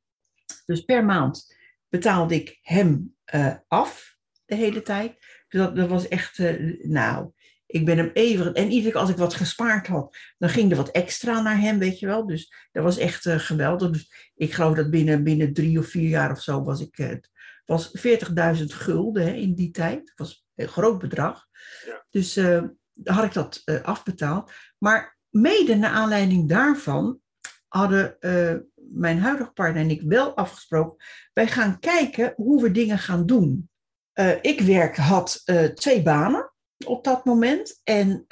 Dus 0.67 0.81
per 0.81 1.05
maand 1.05 1.57
betaalde 1.91 2.35
ik 2.35 2.59
hem 2.63 3.17
uh, 3.35 3.55
af 3.69 4.17
de 4.45 4.55
hele 4.55 4.83
tijd. 4.83 5.13
Dus 5.49 5.61
dat, 5.61 5.77
dat 5.77 5.89
was 5.89 6.09
echt, 6.09 6.39
uh, 6.39 6.83
nou, 6.83 7.31
ik 7.67 7.85
ben 7.85 7.97
hem 7.97 8.11
even. 8.13 8.55
En 8.55 8.71
iedere 8.71 8.93
keer 8.93 9.01
als 9.01 9.11
ik 9.11 9.17
wat 9.17 9.35
gespaard 9.35 9.87
had, 9.87 10.17
dan 10.39 10.49
ging 10.49 10.71
er 10.71 10.77
wat 10.77 10.91
extra 10.91 11.41
naar 11.41 11.61
hem, 11.61 11.79
weet 11.79 11.99
je 11.99 12.07
wel. 12.07 12.27
Dus 12.27 12.69
dat 12.73 12.85
was 12.85 12.99
echt 12.99 13.25
uh, 13.25 13.39
geweldig. 13.39 13.91
Dus 13.91 14.33
ik 14.35 14.53
geloof 14.53 14.77
dat 14.77 14.91
binnen, 14.91 15.25
binnen 15.25 15.53
drie 15.53 15.79
of 15.79 15.87
vier 15.87 16.09
jaar 16.09 16.31
of 16.31 16.43
zo 16.43 16.63
was 16.63 16.81
ik. 16.81 16.97
Het 16.97 17.31
was 17.65 17.99
40.000 18.59 18.65
gulden 18.65 19.23
hè, 19.23 19.33
in 19.33 19.55
die 19.55 19.71
tijd. 19.71 19.99
Dat 19.99 20.27
was 20.27 20.47
een 20.55 20.69
groot 20.69 20.99
bedrag. 20.99 21.47
Ja. 21.87 22.07
Dus 22.11 22.39
had 23.05 23.25
ik 23.25 23.33
dat 23.33 23.63
afbetaald. 23.83 24.53
Maar 24.79 25.19
mede 25.29 25.75
naar 25.75 25.91
aanleiding 25.91 26.49
daarvan 26.49 27.21
hadden 27.69 28.17
mijn 28.93 29.19
huidige 29.19 29.51
partner 29.51 29.83
en 29.83 29.91
ik 29.91 30.03
wel 30.03 30.37
afgesproken. 30.37 31.05
Wij 31.33 31.47
gaan 31.47 31.79
kijken 31.79 32.33
hoe 32.37 32.63
we 32.63 32.71
dingen 32.71 32.99
gaan 32.99 33.27
doen. 33.27 33.69
ik 34.41 34.61
werk, 34.61 34.97
had 34.97 35.43
twee 35.75 36.03
banen 36.03 36.53
op 36.87 37.05
dat 37.05 37.25
moment. 37.25 37.81
En 37.85 38.25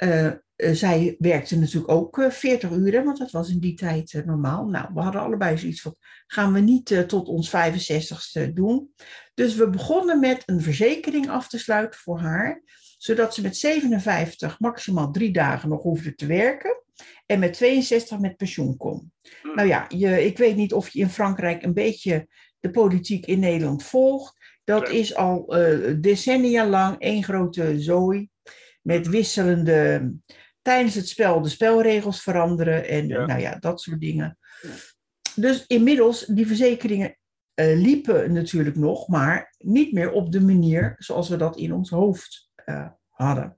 zij 0.55 1.15
werkte 1.19 1.59
natuurlijk 1.59 1.91
ook 1.91 2.25
40 2.29 2.71
uur, 2.71 3.03
want 3.03 3.17
dat 3.17 3.31
was 3.31 3.49
in 3.49 3.59
die 3.59 3.75
tijd 3.75 4.21
normaal. 4.25 4.65
Nou, 4.65 4.89
we 4.93 5.01
hadden 5.01 5.21
allebei 5.21 5.57
zoiets 5.57 5.81
van, 5.81 5.95
gaan 6.27 6.53
we 6.53 6.59
niet 6.59 7.03
tot 7.07 7.27
ons 7.27 7.49
65ste 7.49 8.53
doen. 8.53 8.93
Dus 9.33 9.55
we 9.55 9.69
begonnen 9.69 10.19
met 10.19 10.43
een 10.45 10.61
verzekering 10.61 11.29
af 11.29 11.47
te 11.47 11.59
sluiten 11.59 11.99
voor 11.99 12.19
haar, 12.19 12.61
zodat 12.99 13.33
ze 13.33 13.41
met 13.41 13.57
57 13.57 14.59
maximaal 14.59 15.11
drie 15.11 15.31
dagen 15.31 15.69
nog 15.69 15.81
hoefde 15.81 16.15
te 16.15 16.25
werken 16.25 16.83
en 17.25 17.39
met 17.39 17.53
62 17.53 18.19
met 18.19 18.37
pensioen 18.37 18.77
kon. 18.77 19.11
Hmm. 19.41 19.55
Nou 19.55 19.67
ja, 19.67 19.85
je, 19.87 20.25
ik 20.25 20.37
weet 20.37 20.55
niet 20.55 20.73
of 20.73 20.89
je 20.89 20.99
in 20.99 21.09
Frankrijk 21.09 21.63
een 21.63 21.73
beetje 21.73 22.27
de 22.59 22.71
politiek 22.71 23.25
in 23.25 23.39
Nederland 23.39 23.83
volgt. 23.83 24.37
Dat 24.63 24.89
is 24.89 25.15
al 25.15 25.57
uh, 25.57 25.95
decennia 26.01 26.67
lang 26.67 26.99
één 26.99 27.23
grote 27.23 27.81
zooi 27.81 28.29
met 28.81 29.07
wisselende 29.07 30.11
tijdens 30.61 30.95
het 30.95 31.07
spel 31.07 31.41
de 31.41 31.49
spelregels 31.49 32.21
veranderen 32.21 32.87
en 32.87 33.07
nou 33.07 33.39
ja, 33.39 33.55
dat 33.55 33.81
soort 33.81 33.99
dingen. 33.99 34.37
Dus 35.35 35.63
inmiddels, 35.67 36.25
die 36.25 36.47
verzekeringen 36.47 37.17
uh, 37.55 37.81
liepen 37.81 38.33
natuurlijk 38.33 38.75
nog, 38.75 39.07
maar 39.07 39.55
niet 39.57 39.93
meer 39.93 40.11
op 40.11 40.31
de 40.31 40.41
manier 40.41 40.95
zoals 40.97 41.29
we 41.29 41.35
dat 41.35 41.57
in 41.57 41.73
ons 41.73 41.89
hoofd 41.89 42.48
uh, 42.69 42.87
hadden. 43.09 43.57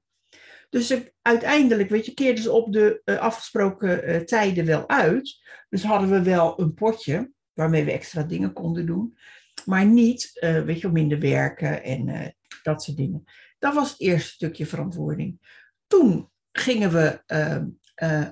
Dus 0.70 0.96
uiteindelijk, 1.22 1.89
weet 1.89 2.06
je, 2.06 2.13
keerden 2.13 2.44
ze 2.44 2.51
op 2.51 2.74
de 2.74 3.01
uh, 3.06 3.18
afgesproken 3.18 4.25
tijden 4.25 4.65
wel 4.65 4.89
uit. 4.89 5.39
Dus 5.70 5.84
hadden 5.84 6.10
we 6.10 6.22
wel 6.22 6.60
een 6.60 6.74
potje 6.74 7.32
waarmee 7.53 7.84
we 7.84 7.91
extra 7.91 8.24
dingen 8.24 8.53
konden 8.53 8.86
doen. 8.86 9.18
Maar 9.65 9.86
niet, 9.86 10.32
weet 10.65 10.80
je, 10.80 10.89
minder 10.89 11.20
werken 11.20 11.84
en 11.84 12.36
dat 12.63 12.84
soort 12.84 12.98
dingen. 12.98 13.24
Dat 13.60 13.74
was 13.74 13.89
het 13.89 14.00
eerste 14.00 14.32
stukje 14.32 14.65
verantwoording. 14.65 15.39
Toen 15.88 16.30
gingen 16.51 16.91
we 16.91 17.22
ehm, 17.25 17.68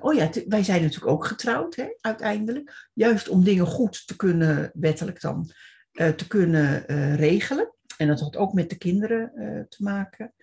oh 0.00 0.14
ja, 0.14 0.30
wij 0.46 0.62
zijn 0.62 0.82
natuurlijk 0.82 1.12
ook 1.12 1.26
getrouwd, 1.26 1.76
hè, 1.76 1.86
uiteindelijk. 2.00 2.88
Juist 2.92 3.28
om 3.28 3.44
dingen 3.44 3.66
goed 3.66 4.06
te 4.06 4.16
kunnen, 4.16 4.70
wettelijk 4.74 5.20
dan, 5.20 5.50
te 5.92 6.26
kunnen 6.28 6.84
regelen. 7.16 7.74
En 8.00 8.06
dat 8.06 8.20
had 8.20 8.36
ook 8.36 8.52
met 8.52 8.70
de 8.70 8.76
kinderen 8.76 9.32
te 9.68 9.82
maken. 9.82 10.34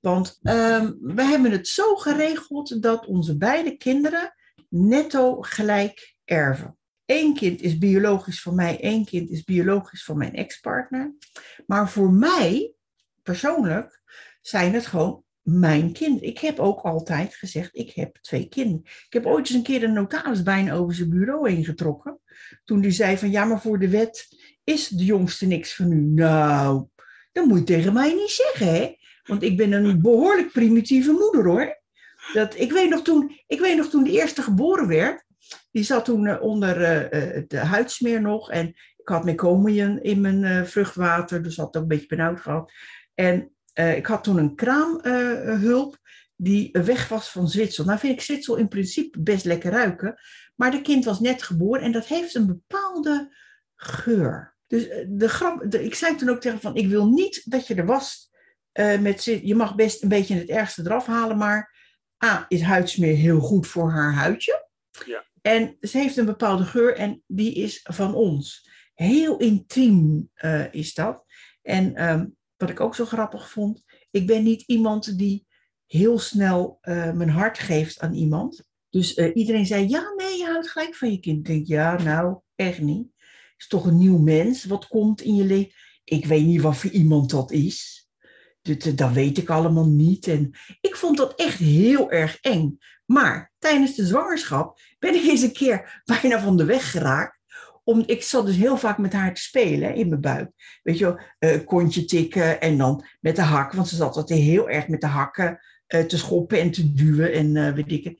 Want 0.00 0.38
um, 0.42 0.98
we 1.00 1.22
hebben 1.22 1.50
het 1.50 1.68
zo 1.68 1.94
geregeld 1.94 2.82
dat 2.82 3.06
onze 3.06 3.36
beide 3.36 3.76
kinderen 3.76 4.34
netto 4.68 5.42
gelijk 5.42 6.16
erven. 6.24 6.76
Eén 7.06 7.34
kind 7.34 7.60
is 7.60 7.78
biologisch 7.78 8.42
van 8.42 8.54
mij, 8.54 8.80
één 8.80 9.04
kind 9.04 9.30
is 9.30 9.44
biologisch 9.44 10.04
van 10.04 10.18
mijn 10.18 10.34
ex-partner. 10.34 11.14
Maar 11.66 11.90
voor 11.90 12.12
mij, 12.12 12.72
persoonlijk, 13.22 14.02
zijn 14.40 14.74
het 14.74 14.86
gewoon 14.86 15.22
mijn 15.42 15.92
kind. 15.92 16.22
Ik 16.22 16.38
heb 16.38 16.58
ook 16.58 16.80
altijd 16.80 17.34
gezegd, 17.34 17.76
ik 17.76 17.90
heb 17.94 18.18
twee 18.20 18.48
kinderen. 18.48 18.82
Ik 18.84 19.12
heb 19.12 19.26
ooit 19.26 19.46
eens 19.46 19.56
een 19.56 19.62
keer 19.62 19.82
een 19.82 19.92
notaris 19.92 20.42
bijna 20.42 20.74
over 20.74 20.94
zijn 20.94 21.08
bureau 21.08 21.50
heen 21.50 21.64
getrokken. 21.64 22.20
Toen 22.64 22.80
die 22.80 22.90
zei 22.90 23.18
van, 23.18 23.30
ja, 23.30 23.44
maar 23.44 23.60
voor 23.60 23.78
de 23.78 23.88
wet 23.88 24.28
is 24.64 24.88
de 24.88 25.04
jongste 25.04 25.46
niks 25.46 25.74
van 25.74 25.92
u. 25.92 26.00
Nou, 26.00 26.86
dat 27.34 27.46
moet 27.46 27.58
je 27.58 27.64
tegen 27.64 27.92
mij 27.92 28.14
niet 28.14 28.30
zeggen, 28.30 28.66
hè. 28.66 28.96
Want 29.24 29.42
ik 29.42 29.56
ben 29.56 29.72
een 29.72 30.02
behoorlijk 30.02 30.52
primitieve 30.52 31.12
moeder, 31.12 31.44
hoor. 31.44 31.82
Dat, 32.32 32.58
ik, 32.58 32.72
weet 32.72 32.90
nog 32.90 33.02
toen, 33.02 33.40
ik 33.46 33.60
weet 33.60 33.76
nog 33.76 33.88
toen 33.88 34.04
de 34.04 34.10
eerste 34.10 34.42
geboren 34.42 34.88
werd. 34.88 35.24
Die 35.70 35.82
zat 35.82 36.04
toen 36.04 36.26
uh, 36.26 36.42
onder 36.42 36.76
uh, 36.76 37.42
de 37.48 37.58
huidsmeer 37.58 38.20
nog. 38.20 38.50
En 38.50 38.68
ik 38.96 39.08
had 39.08 39.24
meconium 39.24 39.98
in 39.98 40.20
mijn 40.20 40.66
vruchtwater. 40.66 41.42
Dus 41.42 41.56
had 41.56 41.76
ook 41.76 41.82
een 41.82 41.88
beetje 41.88 42.06
benauwd 42.06 42.40
gehad. 42.40 42.72
En 43.14 43.52
ik 43.74 44.06
had 44.06 44.24
toen 44.24 44.38
een 44.38 44.54
kraamhulp 44.54 45.98
die 46.36 46.70
weg 46.72 47.08
was 47.08 47.30
van 47.30 47.48
Zwitsel. 47.48 47.84
Nou 47.84 47.98
vind 47.98 48.12
ik 48.12 48.20
Zwitsel 48.20 48.56
in 48.56 48.68
principe 48.68 49.20
best 49.20 49.44
lekker 49.44 49.70
ruiken. 49.70 50.20
Maar 50.54 50.70
de 50.70 50.80
kind 50.80 51.04
was 51.04 51.20
net 51.20 51.42
geboren 51.42 51.82
en 51.82 51.92
dat 51.92 52.06
heeft 52.06 52.34
een 52.34 52.46
bepaalde 52.46 53.36
geur. 53.74 54.53
Dus 54.74 54.88
uh, 54.88 55.04
de 55.08 55.28
grap, 55.28 55.70
de, 55.70 55.84
ik 55.84 55.94
zei 55.94 56.16
toen 56.16 56.28
ook 56.28 56.40
tegen 56.40 56.60
van, 56.60 56.76
ik 56.76 56.88
wil 56.88 57.08
niet 57.08 57.42
dat 57.44 57.66
je 57.66 57.74
er 57.74 57.86
was 57.86 58.32
met 59.00 59.24
Je 59.24 59.54
mag 59.54 59.74
best 59.74 60.02
een 60.02 60.08
beetje 60.08 60.34
het 60.34 60.48
ergste 60.48 60.82
eraf 60.84 61.06
halen, 61.06 61.36
maar 61.36 61.74
A, 62.24 62.44
is 62.48 62.62
huidsmeer 62.62 63.16
heel 63.16 63.40
goed 63.40 63.66
voor 63.66 63.90
haar 63.90 64.12
huidje. 64.12 64.68
Ja. 65.06 65.24
En 65.40 65.76
ze 65.80 65.98
heeft 65.98 66.16
een 66.16 66.24
bepaalde 66.24 66.64
geur 66.64 66.96
en 66.96 67.22
die 67.26 67.54
is 67.54 67.80
van 67.82 68.14
ons. 68.14 68.70
Heel 68.94 69.36
intiem 69.36 70.30
is 70.70 70.94
dat. 70.94 71.24
En 71.62 72.08
um, 72.10 72.36
wat 72.56 72.70
ik 72.70 72.80
ook 72.80 72.94
zo 72.94 73.04
grappig 73.04 73.50
vond, 73.50 73.82
ik 74.10 74.26
ben 74.26 74.42
niet 74.42 74.62
iemand 74.66 75.18
die 75.18 75.46
heel 75.86 76.18
snel 76.18 76.78
uh, 76.82 77.12
mijn 77.12 77.30
hart 77.30 77.58
geeft 77.58 78.00
aan 78.00 78.14
iemand. 78.14 78.64
Dus 78.90 79.16
uh, 79.16 79.30
iedereen 79.34 79.66
zei, 79.66 79.88
ja, 79.88 80.12
nee, 80.16 80.38
je 80.38 80.44
houdt 80.44 80.70
gelijk 80.70 80.94
van 80.94 81.10
je 81.10 81.20
kind. 81.20 81.38
Ik 81.38 81.46
denk, 81.46 81.66
ja, 81.66 82.02
nou, 82.02 82.40
echt 82.54 82.80
niet. 82.80 83.08
Is 83.64 83.70
toch 83.70 83.86
een 83.86 83.98
nieuw 83.98 84.18
mens, 84.18 84.64
wat 84.64 84.88
komt 84.88 85.20
in 85.20 85.34
je 85.34 85.44
leven. 85.44 85.72
Ik 86.04 86.26
weet 86.26 86.44
niet 86.44 86.60
wat 86.60 86.76
voor 86.76 86.90
iemand 86.90 87.30
dat 87.30 87.52
is. 87.52 88.08
Dat, 88.62 88.92
dat 88.94 89.12
weet 89.12 89.38
ik 89.38 89.50
allemaal 89.50 89.86
niet. 89.86 90.26
En 90.26 90.50
ik 90.80 90.96
vond 90.96 91.16
dat 91.16 91.34
echt 91.34 91.58
heel 91.58 92.10
erg 92.10 92.38
eng. 92.40 92.78
Maar 93.04 93.52
tijdens 93.58 93.94
de 93.94 94.06
zwangerschap 94.06 94.80
ben 94.98 95.14
ik 95.14 95.22
eens 95.22 95.42
een 95.42 95.52
keer 95.52 96.02
bijna 96.20 96.40
van 96.40 96.56
de 96.56 96.64
weg 96.64 96.90
geraakt 96.90 97.38
om, 97.84 98.02
ik 98.06 98.22
zat 98.22 98.46
dus 98.46 98.56
heel 98.56 98.76
vaak 98.76 98.98
met 98.98 99.12
haar 99.12 99.34
te 99.34 99.40
spelen 99.40 99.94
in 99.94 100.08
mijn 100.08 100.20
buik. 100.20 100.50
Weet 100.82 100.98
je 100.98 101.22
uh, 101.38 101.64
kontje 101.64 102.04
tikken 102.04 102.60
en 102.60 102.78
dan 102.78 103.04
met 103.20 103.36
de 103.36 103.42
hak. 103.42 103.72
Want 103.72 103.88
ze 103.88 103.96
zat 103.96 104.16
altijd 104.16 104.40
heel 104.40 104.68
erg 104.68 104.88
met 104.88 105.00
de 105.00 105.06
hakken 105.06 105.60
uh, 105.88 106.00
te 106.00 106.18
schoppen 106.18 106.60
en 106.60 106.70
te 106.70 106.92
duwen 106.92 107.32
en 107.32 107.74
weet 107.74 107.92
ik 107.92 108.04
het. 108.04 108.18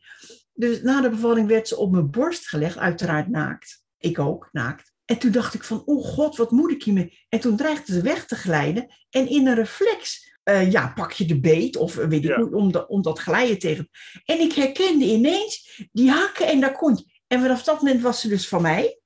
Dus 0.54 0.82
na 0.82 1.00
de 1.00 1.10
bevalling 1.10 1.48
werd 1.48 1.68
ze 1.68 1.76
op 1.76 1.90
mijn 1.90 2.10
borst 2.10 2.48
gelegd, 2.48 2.78
uiteraard 2.78 3.28
naakt. 3.28 3.84
Ik 3.98 4.18
ook, 4.18 4.48
naakt. 4.52 4.93
En 5.04 5.18
toen 5.18 5.30
dacht 5.30 5.54
ik 5.54 5.64
van, 5.64 5.82
oh 5.84 6.04
god, 6.04 6.36
wat 6.36 6.50
moet 6.50 6.70
ik 6.70 6.82
hiermee? 6.82 7.18
En 7.28 7.40
toen 7.40 7.56
dreigde 7.56 7.92
ze 7.92 8.02
weg 8.02 8.26
te 8.26 8.36
glijden. 8.36 8.86
En 9.10 9.28
in 9.28 9.46
een 9.46 9.54
reflex, 9.54 10.32
uh, 10.44 10.70
ja, 10.70 10.92
pak 10.94 11.12
je 11.12 11.24
de 11.24 11.40
beet 11.40 11.76
of 11.76 11.94
weet 11.94 12.24
ik 12.24 12.36
ja. 12.36 12.42
om, 12.42 12.72
de, 12.72 12.88
om 12.88 13.02
dat 13.02 13.18
glijden 13.18 13.58
tegen. 13.58 13.88
En 14.24 14.40
ik 14.40 14.52
herkende 14.52 15.04
ineens 15.04 15.82
die 15.92 16.10
hakken 16.10 16.46
en 16.46 16.60
daar 16.60 16.72
kon 16.72 16.94
je. 16.94 17.12
En 17.26 17.40
vanaf 17.40 17.62
dat 17.62 17.82
moment 17.82 18.02
was 18.02 18.20
ze 18.20 18.28
dus 18.28 18.48
van 18.48 18.62
mij. 18.62 18.98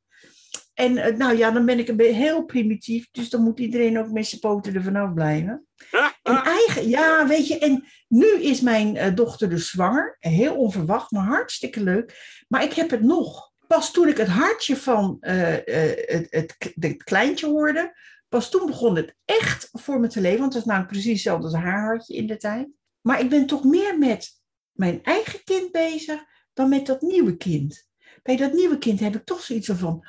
En 0.75 0.97
uh, 0.97 1.07
nou 1.07 1.37
ja, 1.37 1.51
dan 1.51 1.65
ben 1.65 1.79
ik 1.79 1.89
een 1.89 2.01
heel 2.01 2.45
primitief. 2.45 3.09
Dus 3.11 3.31
dan 3.31 3.43
moet 3.43 3.59
iedereen 3.59 3.99
ook 3.99 4.11
met 4.11 4.27
zijn 4.27 4.41
poten 4.41 4.75
er 4.75 4.83
vanaf 4.83 5.15
blijven. 5.15 5.67
En 6.23 6.43
eigen, 6.45 6.89
ja, 6.89 7.27
weet 7.27 7.49
je, 7.49 7.59
en 7.59 7.85
nu 8.09 8.27
is 8.27 8.61
mijn 8.61 8.97
uh, 8.97 9.15
dochter 9.15 9.49
dus 9.49 9.71
zwanger. 9.71 10.17
Heel 10.19 10.57
onverwacht, 10.57 11.11
maar 11.11 11.25
hartstikke 11.25 11.83
leuk. 11.83 12.17
Maar 12.49 12.63
ik 12.63 12.73
heb 12.73 12.91
het 12.91 13.03
nog. 13.03 13.48
Pas 13.69 13.93
toen 13.93 14.09
ik 14.09 14.17
het 14.17 14.29
hartje 14.29 14.77
van 14.77 15.17
uh, 15.21 15.33
het, 15.65 16.27
het, 16.31 16.57
het, 16.81 17.05
kleintje 17.05 17.47
hoorde, 17.47 17.99
pas 18.29 18.51
toen 18.51 18.67
begon 18.67 18.97
het 18.97 19.15
echt 19.25 19.69
voor 19.73 20.01
me 20.01 20.07
te 20.07 20.21
leven. 20.21 20.41
Want 20.41 20.53
het 20.53 20.63
is 20.63 20.69
namelijk 20.69 20.93
precies 20.93 21.13
hetzelfde 21.13 21.45
als 21.45 21.55
haar 21.55 21.83
hartje 21.83 22.15
in 22.15 22.27
de 22.27 22.37
tijd. 22.37 22.69
Maar 23.01 23.21
ik 23.21 23.31
ben 23.31 23.47
toch 23.47 23.65
meer 23.65 23.99
met 23.99 24.31
mijn 24.73 25.03
eigen 25.03 25.45
kind 25.45 25.73
bezig 25.73 26.25
dan 26.53 26.69
met 26.69 26.87
dat 26.87 27.01
nieuwe 27.01 27.37
kind. 27.37 27.89
Bij 28.23 28.37
dat 28.37 28.53
nieuwe 28.53 28.79
kind 28.79 29.01
heb 29.01 29.15
ik 29.15 29.25
toch 29.25 29.43
zoiets 29.43 29.71
van, 29.73 30.07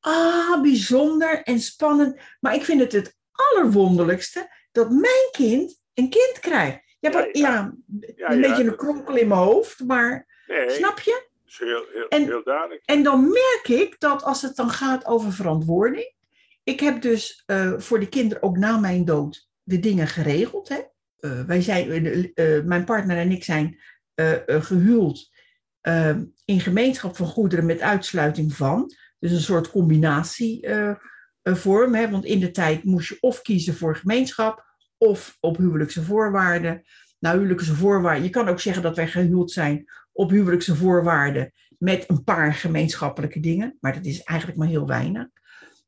ah, 0.00 0.62
bijzonder 0.62 1.42
en 1.42 1.60
spannend. 1.60 2.20
Maar 2.40 2.54
ik 2.54 2.64
vind 2.64 2.80
het 2.80 2.92
het 2.92 3.16
allerwonderlijkste 3.32 4.48
dat 4.72 4.90
mijn 4.90 5.28
kind 5.30 5.80
een 5.94 6.10
kind 6.10 6.38
krijgt. 6.40 6.82
Ja, 7.00 7.10
ja, 7.10 7.28
ja, 7.32 7.74
ja 8.16 8.30
een 8.30 8.40
beetje 8.40 8.64
een 8.64 8.76
kronkel 8.76 9.16
in 9.16 9.28
mijn 9.28 9.40
hoofd, 9.40 9.84
maar 9.84 10.42
nee, 10.46 10.70
snap 10.70 11.00
je? 11.00 11.28
Is 11.46 11.58
heel, 11.58 11.84
heel, 11.92 12.08
En- 12.08 12.24
heel 12.24 12.44
duidelijk. 12.44 12.82
En 12.84 13.02
dan 13.02 13.22
merk 13.22 13.64
ik 13.68 14.00
dat 14.00 14.22
als 14.22 14.42
het 14.42 14.56
dan 14.56 14.70
gaat 14.70 15.06
over 15.06 15.32
verantwoording. 15.32 16.12
Ik 16.64 16.80
heb 16.80 17.02
dus 17.02 17.42
eh, 17.46 17.72
voor 17.78 18.00
de 18.00 18.08
kinderen 18.08 18.42
ook 18.42 18.56
na 18.58 18.78
mijn 18.78 19.04
dood 19.04 19.48
de 19.62 19.80
dingen 19.80 20.06
geregeld. 20.08 20.68
Hè? 20.68 20.78
Eh, 21.18 21.40
wij 21.44 21.62
zijn, 21.62 21.90
eh, 22.34 22.62
mijn 22.62 22.84
partner 22.84 23.16
en 23.16 23.30
ik 23.30 23.44
zijn 23.44 23.78
eh, 24.14 24.48
eh, 24.48 24.62
gehuwd 24.62 25.32
eh, 25.80 26.16
in 26.44 26.60
gemeenschap 26.60 27.16
van 27.16 27.26
goederen 27.26 27.66
met 27.66 27.80
uitsluiting 27.80 28.54
van. 28.54 28.92
Dus 29.18 29.32
een 29.32 29.40
soort 29.40 29.70
combinatievorm. 29.70 31.94
hè? 31.94 32.10
Want 32.10 32.24
in 32.24 32.40
de 32.40 32.50
tijd 32.50 32.84
moest 32.84 33.08
je 33.08 33.16
of 33.20 33.42
kiezen 33.42 33.74
voor 33.76 33.96
gemeenschap 33.96 34.64
of 34.98 35.36
op 35.40 35.56
huwelijkse 35.56 36.02
voorwaarden. 36.02 36.82
Nou, 37.18 37.36
huwelijkse 37.36 37.74
voorwaarden. 37.74 38.24
Je 38.24 38.30
kan 38.30 38.48
ook 38.48 38.60
zeggen 38.60 38.82
dat 38.82 38.96
wij 38.96 39.08
gehuwd 39.08 39.50
zijn 39.50 39.84
op 40.14 40.30
huwelijkse 40.30 40.76
voorwaarden 40.76 41.52
met 41.78 42.04
een 42.08 42.24
paar 42.24 42.54
gemeenschappelijke 42.54 43.40
dingen. 43.40 43.76
Maar 43.80 43.94
dat 43.94 44.04
is 44.04 44.22
eigenlijk 44.22 44.58
maar 44.58 44.68
heel 44.68 44.86
weinig. 44.86 45.26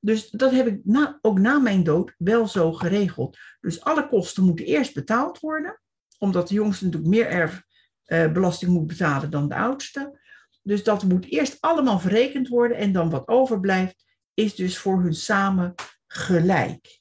Dus 0.00 0.30
dat 0.30 0.50
heb 0.50 0.66
ik 0.66 0.80
na, 0.84 1.18
ook 1.20 1.38
na 1.38 1.58
mijn 1.58 1.84
dood 1.84 2.14
wel 2.18 2.48
zo 2.48 2.72
geregeld. 2.72 3.38
Dus 3.60 3.80
alle 3.80 4.08
kosten 4.08 4.44
moeten 4.44 4.66
eerst 4.66 4.94
betaald 4.94 5.40
worden. 5.40 5.80
Omdat 6.18 6.48
de 6.48 6.54
jongste 6.54 6.84
natuurlijk 6.84 7.12
meer 7.12 7.60
erfbelasting 8.08 8.72
moet 8.72 8.86
betalen 8.86 9.30
dan 9.30 9.48
de 9.48 9.54
oudste. 9.54 10.20
Dus 10.62 10.84
dat 10.84 11.04
moet 11.04 11.30
eerst 11.30 11.56
allemaal 11.60 11.98
verrekend 11.98 12.48
worden. 12.48 12.76
En 12.76 12.92
dan 12.92 13.10
wat 13.10 13.28
overblijft 13.28 14.04
is 14.34 14.54
dus 14.54 14.78
voor 14.78 15.02
hun 15.02 15.14
samen 15.14 15.74
gelijk. 16.06 17.00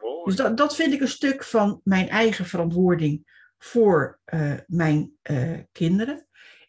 Mooi. 0.00 0.24
Dus 0.24 0.36
dat, 0.36 0.56
dat 0.56 0.76
vind 0.76 0.92
ik 0.92 1.00
een 1.00 1.08
stuk 1.08 1.44
van 1.44 1.80
mijn 1.84 2.08
eigen 2.08 2.44
verantwoording 2.44 3.34
voor 3.58 4.20
eh, 4.24 4.52
mijn 4.66 5.12
eh, 5.22 5.58
kinderen. 5.72 6.25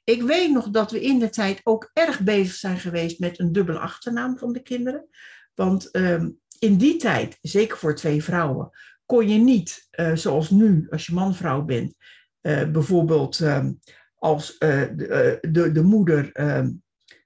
Ik 0.10 0.22
weet 0.22 0.52
nog 0.52 0.70
dat 0.70 0.91
we 0.91 1.02
in 1.02 1.20
de 1.20 1.30
tijd 1.30 1.62
ook 1.63 1.89
erg 1.93 2.20
bezig 2.20 2.56
zijn 2.56 2.78
geweest 2.78 3.20
met 3.20 3.39
een 3.39 3.52
dubbele 3.52 3.80
achternaam 3.80 4.38
van 4.38 4.54
de 4.54 4.62
kinderen. 4.62 5.08
Want 5.54 5.91
ehm, 5.91 6.30
in 6.60 6.78
die 6.78 6.96
tijd, 6.96 7.38
zeker 7.41 7.78
voor 7.78 7.96
twee 7.96 8.24
vrouwen, 8.24 8.70
kon 9.06 9.30
je 9.30 9.38
niet, 9.38 9.88
eh, 9.89 10.15
zoals 10.15 10.50
nu, 10.50 10.88
als 10.89 11.06
je 11.06 11.13
man-vrouw 11.13 11.62
bent, 11.63 11.96
eh, 12.41 12.72
bijvoorbeeld 12.72 13.39
ehm, 13.39 13.74
als 14.15 14.58
eh, 14.58 14.82
de, 14.96 15.38
de, 15.52 15.72
de 15.72 15.84
moeder 15.84 16.32
ehm, 16.32 16.72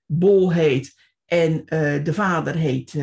Bol 0.05 0.53
heet 0.53 0.93
en 1.25 1.65
de 2.03 2.13
vader 2.13 2.55
heet 2.55 2.95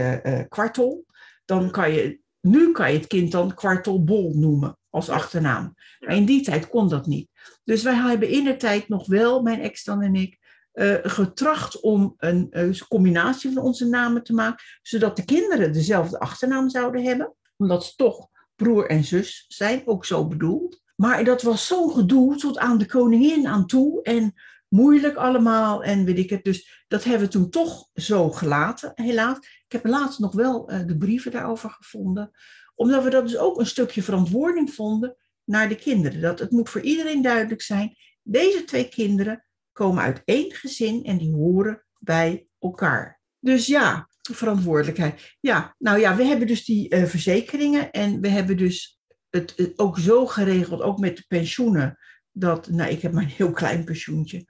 Kwartel, 0.49 1.05
dan 1.45 1.71
kan 1.71 1.93
je, 1.93 2.21
nu 2.41 2.73
kan 2.73 2.93
je 2.93 2.99
het 2.99 3.07
kind 3.07 3.33
dan 3.33 3.55
Kwartel 3.55 4.05
Bol 4.05 4.33
noemen 4.35 4.78
als 4.91 5.09
achternaam. 5.09 5.75
Maar 6.01 6.17
in 6.17 6.25
die 6.25 6.43
tijd 6.43 6.69
kon 6.69 6.89
dat 6.89 7.07
niet. 7.07 7.31
Dus 7.65 7.83
wij 7.83 7.95
hebben 7.95 8.29
in 8.29 8.45
de 8.45 8.57
tijd 8.57 8.89
nog 8.89 9.07
wel, 9.07 9.43
mijn 9.43 9.61
ex 9.61 9.85
dan 9.85 10.03
en 10.03 10.15
ik, 10.15 10.39
eh, 10.73 10.95
getracht 11.03 11.81
om 11.81 12.15
een, 12.17 12.47
eh, 12.51 12.81
combinatie 12.89 13.53
van 13.53 13.63
onze 13.63 13.89
namen 13.89 14.23
te 14.23 14.35
maken, 14.35 14.65
zodat 14.83 15.17
de 15.17 15.25
kinderen 15.25 15.73
dezelfde 15.73 16.19
achternaam 16.19 16.69
zouden 16.69 17.05
hebben, 17.05 17.35
omdat 17.57 17.85
ze 17.85 17.95
toch 17.95 18.29
broer 18.57 18.87
en 18.91 19.05
zus 19.05 19.45
zijn, 19.49 19.83
ook 19.85 20.05
zo 20.05 20.27
bedoeld. 20.27 20.83
Maar 20.97 21.25
dat 21.25 21.43
was 21.43 21.67
zo'n 21.67 21.91
gedoe 21.91 22.37
tot 22.37 22.59
aan 22.59 22.79
de 22.79 22.87
koningin 22.87 23.47
aan 23.47 23.67
toe 23.67 24.03
en 24.03 24.35
moeilijk 24.69 25.17
allemaal 25.17 25.85
en 25.85 26.05
weet 26.05 26.19
ik 26.19 26.31
het. 26.31 26.45
Dus 26.45 26.85
dat 26.89 27.05
hebben 27.05 27.27
we 27.27 27.33
toen 27.33 27.51
toch 27.51 27.89
zo 27.95 28.31
gelaten, 28.31 28.93
helaas. 28.95 29.39
Ik 29.39 29.73
heb 29.73 29.87
laatst 29.87 30.19
nog 30.19 30.33
wel 30.33 30.69
eh, 30.69 30.87
de 30.87 30.97
brieven 30.97 31.33
daarover 31.33 31.71
gevonden, 31.71 32.31
omdat 32.79 33.05
we 33.05 33.11
dat 33.11 33.23
dus 33.23 33.37
ook 33.37 33.59
een 33.59 33.67
stukje 33.67 34.03
verantwoording 34.03 34.71
vonden 34.71 35.17
naar 35.45 35.69
de 35.69 35.75
kinderen. 35.75 36.21
Dat 36.21 36.39
het 36.39 36.51
moet 36.51 36.71
voor 36.71 36.81
iedereen 36.81 37.23
duidelijk 37.23 37.63
zijn, 37.63 37.97
deze 38.23 38.65
twee 38.65 38.89
kinderen 38.89 39.45
komen 39.73 40.03
uit 40.03 40.23
één 40.25 40.53
gezin 40.53 41.05
en 41.05 41.19
die 41.19 41.35
horen 41.35 41.85
bij 41.99 42.47
elkaar. 42.59 43.21
Dus 43.39 43.67
ja, 43.67 44.09
verantwoordelijkheid. 44.33 45.37
Ja, 45.41 45.75
nou 45.79 45.99
ja, 45.99 46.17
we 46.17 46.25
hebben 46.25 46.47
dus 46.47 46.65
die 46.65 46.89
eh, 46.89 47.05
verzekeringen 47.05 47.91
en 47.91 48.21
we 48.21 48.29
hebben 48.29 48.57
dus 48.57 49.01
het, 49.31 49.73
ook 49.77 49.99
zo 49.99 50.27
geregeld, 50.27 50.81
ook 50.81 50.99
met 50.99 51.17
de 51.17 51.25
pensioenen, 51.29 51.99
dat, 52.33 52.69
nou 52.69 52.91
ik 52.91 53.03
heb 53.03 53.13
maar 53.13 53.23
een 53.23 53.29
heel 53.29 53.51
klein 53.51 53.85
pensioentje, 53.85 54.45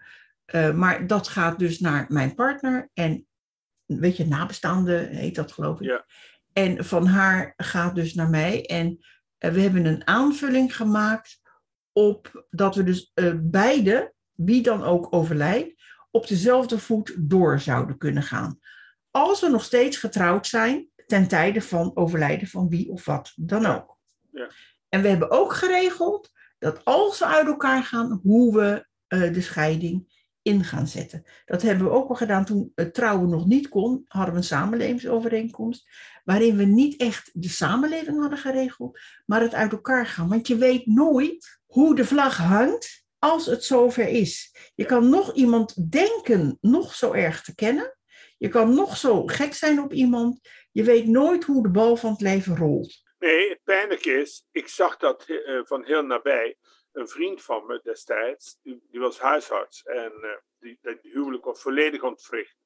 eh, 0.44 0.74
maar 0.74 1.06
dat 1.06 1.28
gaat 1.28 1.58
dus 1.58 1.78
naar 1.78 2.06
mijn 2.08 2.34
partner 2.34 2.90
en, 2.94 3.26
weet 3.86 4.16
je, 4.16 4.26
nabestaande 4.26 5.08
heet 5.12 5.34
dat 5.34 5.52
geloof 5.52 5.80
ik. 5.80 5.86
Ja. 5.86 6.06
En 6.58 6.84
van 6.84 7.06
haar 7.06 7.52
gaat 7.56 7.94
dus 7.94 8.14
naar 8.14 8.28
mij 8.28 8.66
en 8.66 8.98
eh, 9.38 9.50
we 9.50 9.60
hebben 9.60 9.84
een 9.84 10.06
aanvulling 10.06 10.76
gemaakt 10.76 11.40
op 11.92 12.46
dat 12.50 12.74
we 12.74 12.82
dus 12.82 13.10
eh, 13.14 13.32
beide, 13.36 14.12
wie 14.32 14.62
dan 14.62 14.82
ook 14.82 15.06
overlijdt, 15.10 15.82
op 16.10 16.26
dezelfde 16.26 16.78
voet 16.78 17.14
door 17.18 17.60
zouden 17.60 17.98
kunnen 17.98 18.22
gaan. 18.22 18.58
Als 19.10 19.40
we 19.40 19.48
nog 19.48 19.64
steeds 19.64 19.96
getrouwd 19.96 20.46
zijn 20.46 20.88
ten 21.06 21.28
tijde 21.28 21.62
van 21.62 21.96
overlijden 21.96 22.48
van 22.48 22.68
wie 22.68 22.90
of 22.90 23.04
wat 23.04 23.32
dan 23.36 23.66
ook. 23.66 23.98
Ja. 24.30 24.50
En 24.88 25.02
we 25.02 25.08
hebben 25.08 25.30
ook 25.30 25.52
geregeld 25.52 26.30
dat 26.58 26.84
als 26.84 27.18
we 27.18 27.26
uit 27.26 27.46
elkaar 27.46 27.82
gaan, 27.82 28.20
hoe 28.22 28.54
we 28.54 28.86
eh, 29.06 29.32
de 29.32 29.40
scheiding 29.40 30.07
in 30.48 30.64
gaan 30.64 30.86
zetten. 30.86 31.24
Dat 31.44 31.62
hebben 31.62 31.86
we 31.86 31.92
ook 31.92 32.08
al 32.08 32.14
gedaan 32.14 32.44
toen 32.44 32.72
het 32.74 32.94
trouwen 32.94 33.28
nog 33.28 33.46
niet 33.46 33.68
kon, 33.68 34.04
hadden 34.08 34.32
we 34.32 34.40
een 34.40 34.46
samenlevingsovereenkomst, 34.46 35.88
waarin 36.24 36.56
we 36.56 36.64
niet 36.64 37.00
echt 37.00 37.30
de 37.32 37.48
samenleving 37.48 38.20
hadden 38.20 38.38
geregeld, 38.38 38.98
maar 39.26 39.40
het 39.40 39.54
uit 39.54 39.72
elkaar 39.72 40.06
gaan. 40.06 40.28
Want 40.28 40.46
je 40.46 40.56
weet 40.56 40.86
nooit 40.86 41.60
hoe 41.66 41.94
de 41.94 42.04
vlag 42.04 42.36
hangt 42.36 43.04
als 43.18 43.46
het 43.46 43.64
zover 43.64 44.08
is. 44.08 44.54
Je 44.74 44.84
kan 44.84 45.08
nog 45.08 45.34
iemand 45.34 45.90
denken 45.90 46.58
nog 46.60 46.94
zo 46.94 47.12
erg 47.12 47.42
te 47.42 47.54
kennen. 47.54 47.96
Je 48.38 48.48
kan 48.48 48.74
nog 48.74 48.96
zo 48.96 49.26
gek 49.26 49.54
zijn 49.54 49.80
op 49.80 49.92
iemand. 49.92 50.48
Je 50.72 50.82
weet 50.82 51.06
nooit 51.06 51.44
hoe 51.44 51.62
de 51.62 51.70
bal 51.70 51.96
van 51.96 52.10
het 52.10 52.20
leven 52.20 52.56
rolt. 52.56 53.02
Nee, 53.18 53.48
het 53.48 53.60
pijnlijke 53.64 54.10
is, 54.10 54.44
ik 54.52 54.68
zag 54.68 54.96
dat 54.96 55.24
eh, 55.28 55.60
van 55.64 55.84
heel 55.84 56.02
nabij. 56.02 56.56
Een 56.98 57.08
vriend 57.08 57.42
van 57.42 57.66
me 57.66 57.80
destijds, 57.82 58.58
die, 58.62 58.80
was 58.90 59.18
huisarts 59.18 59.82
en 59.82 60.12
eh, 60.22 60.30
die, 60.58 60.78
dat 60.82 60.98
huwelijk 61.02 61.44
was 61.44 61.62
volledig 61.62 62.02
ontwricht. 62.02 62.56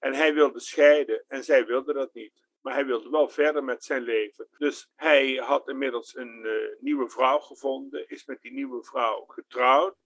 En 0.00 0.14
hij 0.14 0.34
wilde 0.34 0.60
scheiden 0.60 1.24
en 1.28 1.44
zij 1.44 1.66
wilde 1.66 1.92
dat 1.92 2.14
niet. 2.14 2.32
Maar 2.60 2.74
hij 2.74 2.86
wilde 2.86 3.10
wel 3.10 3.28
verder 3.28 3.64
met 3.64 3.84
zijn 3.84 4.02
leven. 4.02 4.48
Dus 4.58 4.90
hij 4.94 5.34
had 5.34 5.68
inmiddels 5.68 6.16
een 6.16 6.44
eh, 6.44 6.80
nieuwe 6.80 7.08
vrouw 7.08 7.38
gevonden, 7.38 8.08
is 8.08 8.24
met 8.24 8.40
die 8.40 8.52
nieuwe 8.52 8.84
vrouw 8.84 9.24
getrouwd. 9.24 9.96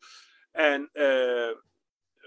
En 0.51 0.89
eh, 0.93 1.57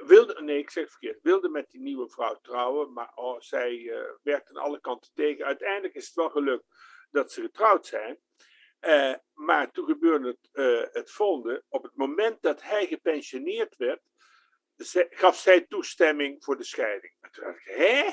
wilde, 0.08 0.42
nee, 0.42 0.58
ik 0.58 0.70
zeg 0.70 0.90
verkeerd, 0.90 1.22
wilde 1.22 1.50
met 1.50 1.72
die 1.72 1.82
nieuwe 1.82 2.10
vrouw 2.10 2.40
trouwen, 2.42 2.94
maar 2.94 3.12
oh, 3.16 3.40
zij 3.40 3.94
werkte 4.24 4.50
aan 4.50 4.64
alle 4.64 4.80
kanten 4.80 5.12
tegen. 5.14 5.46
Uiteindelijk 5.46 5.94
is 5.94 6.06
het 6.06 6.16
wel 6.16 6.30
gelukt 6.30 6.66
dat 7.12 7.32
ze 7.32 7.42
getrouwd 7.42 7.86
zijn. 7.86 8.20
Eh, 8.80 9.14
maar 9.34 9.72
toen 9.72 9.86
gebeurde 9.86 10.28
het, 10.28 10.50
eh, 10.52 10.94
het 10.94 11.12
volgende. 11.12 11.64
Op 11.68 11.84
het 11.84 11.96
moment 11.96 12.42
dat 12.42 12.62
hij 12.62 12.88
gepensioneerd 12.88 13.76
werd, 13.76 14.02
gaf 15.10 15.38
zij 15.38 15.62
toestemming 15.62 16.44
voor 16.44 16.58
de 16.58 16.64
scheiding. 16.64 17.14
En 17.20 17.32
toen 17.32 17.44
dacht 17.44 17.58
ik, 17.58 17.76
hè? 17.76 18.12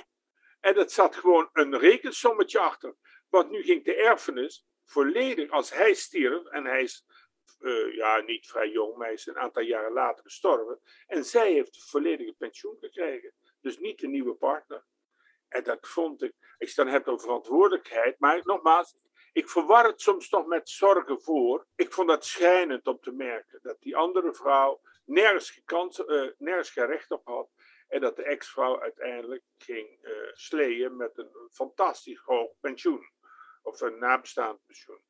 En 0.60 0.74
dat 0.74 0.92
zat 0.92 1.16
gewoon 1.16 1.48
een 1.52 1.78
rekensommetje 1.78 2.58
achter. 2.58 2.94
Want 3.28 3.50
nu 3.50 3.62
ging 3.62 3.84
de 3.84 3.94
erfenis 3.94 4.66
volledig, 4.84 5.50
als 5.50 5.70
hij 5.72 5.94
stierf, 5.94 6.46
en 6.46 6.64
hij 6.64 6.82
is 6.82 7.04
uh, 7.60 7.94
ja, 7.94 8.20
niet 8.20 8.46
vrij 8.46 8.70
jong, 8.70 8.96
maar 8.96 9.06
hij 9.06 9.14
is 9.14 9.26
een 9.26 9.38
aantal 9.38 9.62
jaren 9.62 9.92
later 9.92 10.22
gestorven. 10.22 10.80
En 11.06 11.24
zij 11.24 11.52
heeft 11.52 11.90
volledige 11.90 12.34
pensioen 12.38 12.76
gekregen. 12.80 13.32
Dus 13.60 13.78
niet 13.78 13.98
de 13.98 14.08
nieuwe 14.08 14.34
partner. 14.34 14.84
En 15.48 15.62
dat 15.62 15.88
vond 15.88 16.22
ik, 16.22 16.32
ik 16.58 16.74
dan 16.74 16.86
heb 16.86 17.04
verantwoordelijkheid, 17.16 18.18
maar 18.18 18.40
nogmaals, 18.44 18.96
ik 19.36 19.48
verwar 19.48 19.84
het 19.84 20.00
soms 20.00 20.28
toch 20.28 20.46
met 20.46 20.68
zorgen 20.68 21.20
voor. 21.20 21.66
Ik 21.74 21.92
vond 21.92 22.08
dat 22.08 22.24
schijnend 22.24 22.86
om 22.86 22.98
te 23.00 23.12
merken 23.12 23.58
dat 23.62 23.76
die 23.80 23.96
andere 23.96 24.34
vrouw 24.34 24.80
nergens, 25.04 25.60
kans, 25.64 25.98
uh, 25.98 26.30
nergens 26.38 26.70
geen 26.70 26.86
recht 26.86 27.10
op 27.10 27.20
had. 27.24 27.48
En 27.88 28.00
dat 28.00 28.16
de 28.16 28.22
ex-vrouw 28.22 28.82
uiteindelijk 28.82 29.42
ging 29.58 29.98
uh, 30.02 30.10
sleeën 30.32 30.96
met 30.96 31.18
een 31.18 31.30
fantastisch 31.50 32.20
hoog 32.24 32.50
pensioen. 32.60 33.00
Of 33.62 33.80
een 33.80 33.98
nabestaand 33.98 34.58
pensioen. 34.66 35.00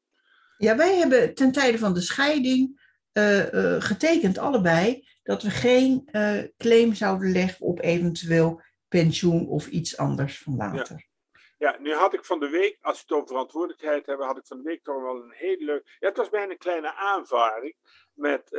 Ja, 0.56 0.76
wij 0.76 0.96
hebben 0.96 1.34
ten 1.34 1.52
tijde 1.52 1.78
van 1.78 1.94
de 1.94 2.00
scheiding 2.00 2.80
uh, 3.12 3.80
getekend 3.80 4.38
allebei 4.38 5.08
dat 5.22 5.42
we 5.42 5.50
geen 5.50 6.10
claim 6.56 6.94
zouden 6.94 7.32
leggen 7.32 7.66
op 7.66 7.82
eventueel 7.82 8.62
pensioen 8.88 9.48
of 9.48 9.66
iets 9.66 9.96
anders 9.96 10.38
van 10.38 10.56
later. 10.56 10.96
Ja. 10.96 11.15
Ja. 11.58 11.76
nu 11.78 11.92
had 11.92 12.14
ik 12.14 12.24
van 12.24 12.40
de 12.40 12.48
week, 12.48 12.78
als 12.80 12.96
we 12.96 13.02
het 13.06 13.12
over 13.12 13.28
verantwoordelijkheid 13.28 14.06
hebben, 14.06 14.26
had 14.26 14.38
ik 14.38 14.46
van 14.46 14.56
de 14.56 14.62
week 14.62 14.84
toch 14.84 15.02
wel 15.02 15.16
een 15.16 15.32
hele 15.32 15.64
leuk. 15.64 15.96
Ja, 15.98 16.08
het 16.08 16.16
was 16.16 16.28
bijna 16.28 16.52
een 16.52 16.58
kleine 16.58 16.94
aanvaring 16.94 17.76
met 18.12 18.50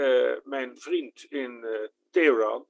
mijn 0.44 0.78
vriend 0.80 1.24
in 1.24 1.66
Teheran. 2.12 2.68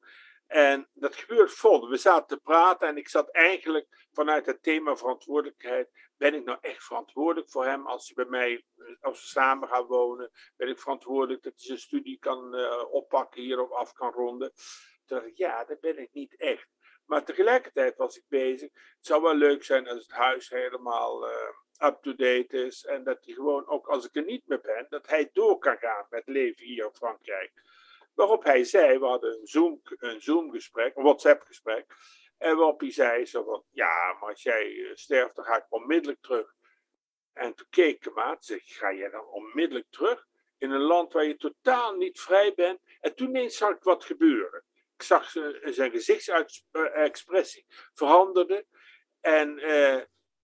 En 0.48 0.88
dat 0.94 1.16
gebeurt 1.16 1.52
vol. 1.52 1.90
We 1.90 1.98
zaten 1.98 2.28
te 2.28 2.44
praten 2.44 2.88
en 2.88 2.98
ik 2.98 3.10
zat 3.10 3.32
eigenlijk 3.32 4.08
vanuit 4.12 4.46
het 4.46 4.64
thema 4.64 4.96
verantwoordelijkheid. 4.96 5.90
Ben 6.18 6.34
ik 6.34 6.44
nou 6.44 6.58
echt 6.62 6.84
verantwoordelijk 6.84 7.50
voor 7.50 7.66
hem 7.66 7.88
als 7.88 8.12
hij 8.14 8.26
bij 8.26 8.40
mij, 8.40 8.66
als 9.02 9.22
we 9.22 9.28
samen 9.28 9.68
gaan 9.68 9.86
wonen? 9.86 10.32
Ben 10.56 10.68
ik 10.68 10.80
verantwoordelijk 10.80 11.44
dat 11.44 11.54
hij 11.56 11.66
zijn 11.66 11.80
studie 11.80 12.20
kan 12.20 12.56
oppakken 12.92 13.42
hier 13.42 13.62
of 13.62 13.72
af 13.72 13.94
kan 13.94 14.12
ronden? 14.12 14.52
Toen 15.06 15.18
dacht 15.18 15.26
ik, 15.26 15.38
ja, 15.38 15.66
dat 15.66 15.80
ben 15.80 15.98
ik 15.98 16.10
niet 16.14 16.36
echt. 16.38 16.68
Maar 17.08 17.26
tegelijkertijd 17.26 17.98
was 17.98 18.18
ik 18.18 18.24
bezig. 18.28 18.70
Het 18.72 19.06
zou 19.06 19.22
wel 19.22 19.36
leuk 19.36 19.64
zijn 19.64 19.88
als 19.88 20.02
het 20.02 20.12
huis 20.12 20.50
helemaal 20.50 21.30
uh, 21.30 21.88
up-to-date 21.88 22.66
is. 22.66 22.86
En 22.86 23.04
dat 23.04 23.26
hij 23.26 23.34
gewoon, 23.34 23.68
ook 23.68 23.88
als 23.88 24.06
ik 24.06 24.16
er 24.16 24.24
niet 24.24 24.48
meer 24.48 24.62
ben, 24.62 24.86
dat 24.90 25.08
hij 25.08 25.30
door 25.34 25.58
kan 25.58 25.78
gaan 25.78 26.06
met 26.10 26.28
leven 26.28 26.66
hier 26.66 26.86
in 26.86 26.94
Frankrijk. 26.94 27.52
Waarop 28.14 28.44
hij 28.44 28.64
zei, 28.64 29.00
we 29.00 29.06
hadden 29.06 29.40
een 29.40 29.48
Zoom, 29.48 29.82
een 29.84 30.22
Zoom 30.22 30.52
gesprek, 30.52 30.96
een 30.96 31.04
WhatsApp 31.04 31.42
gesprek. 31.42 31.86
En 32.38 32.56
waarop 32.56 32.80
hij 32.80 32.92
zei 32.92 33.26
zo 33.26 33.66
ja, 33.72 34.14
maar 34.20 34.30
als 34.30 34.44
jij 34.44 34.84
eh, 34.84 34.96
sterft, 34.96 35.36
dan 35.36 35.46
ga 35.46 35.58
ik 35.58 35.66
onmiddellijk 35.70 36.22
terug. 36.22 36.56
En 37.34 37.54
toen 37.54 37.68
keek 37.70 37.96
ik 37.96 38.04
hem 38.04 38.20
aan, 38.20 38.38
zei 38.40 38.60
ga 38.64 38.94
jij 38.94 39.10
dan 39.10 39.26
onmiddellijk 39.26 39.88
terug? 39.90 40.26
In 40.58 40.72
een 40.72 40.82
land 40.82 41.14
waar 41.14 41.26
je 41.26 41.38
totaal 41.38 41.96
niet 41.96 42.20
vrij 42.20 42.54
bent. 42.54 42.80
En 43.00 43.16
toen 43.16 43.28
ineens 43.28 43.58
zag 43.58 43.76
ik 43.76 43.84
wat 43.84 44.04
gebeuren. 44.04 44.64
Ik 44.98 45.04
zag 45.04 45.30
zijn 45.64 45.92
gezichtsexpressie 45.92 47.66
veranderde. 47.94 48.66
En 49.22 49.60
uh, 49.60 50.02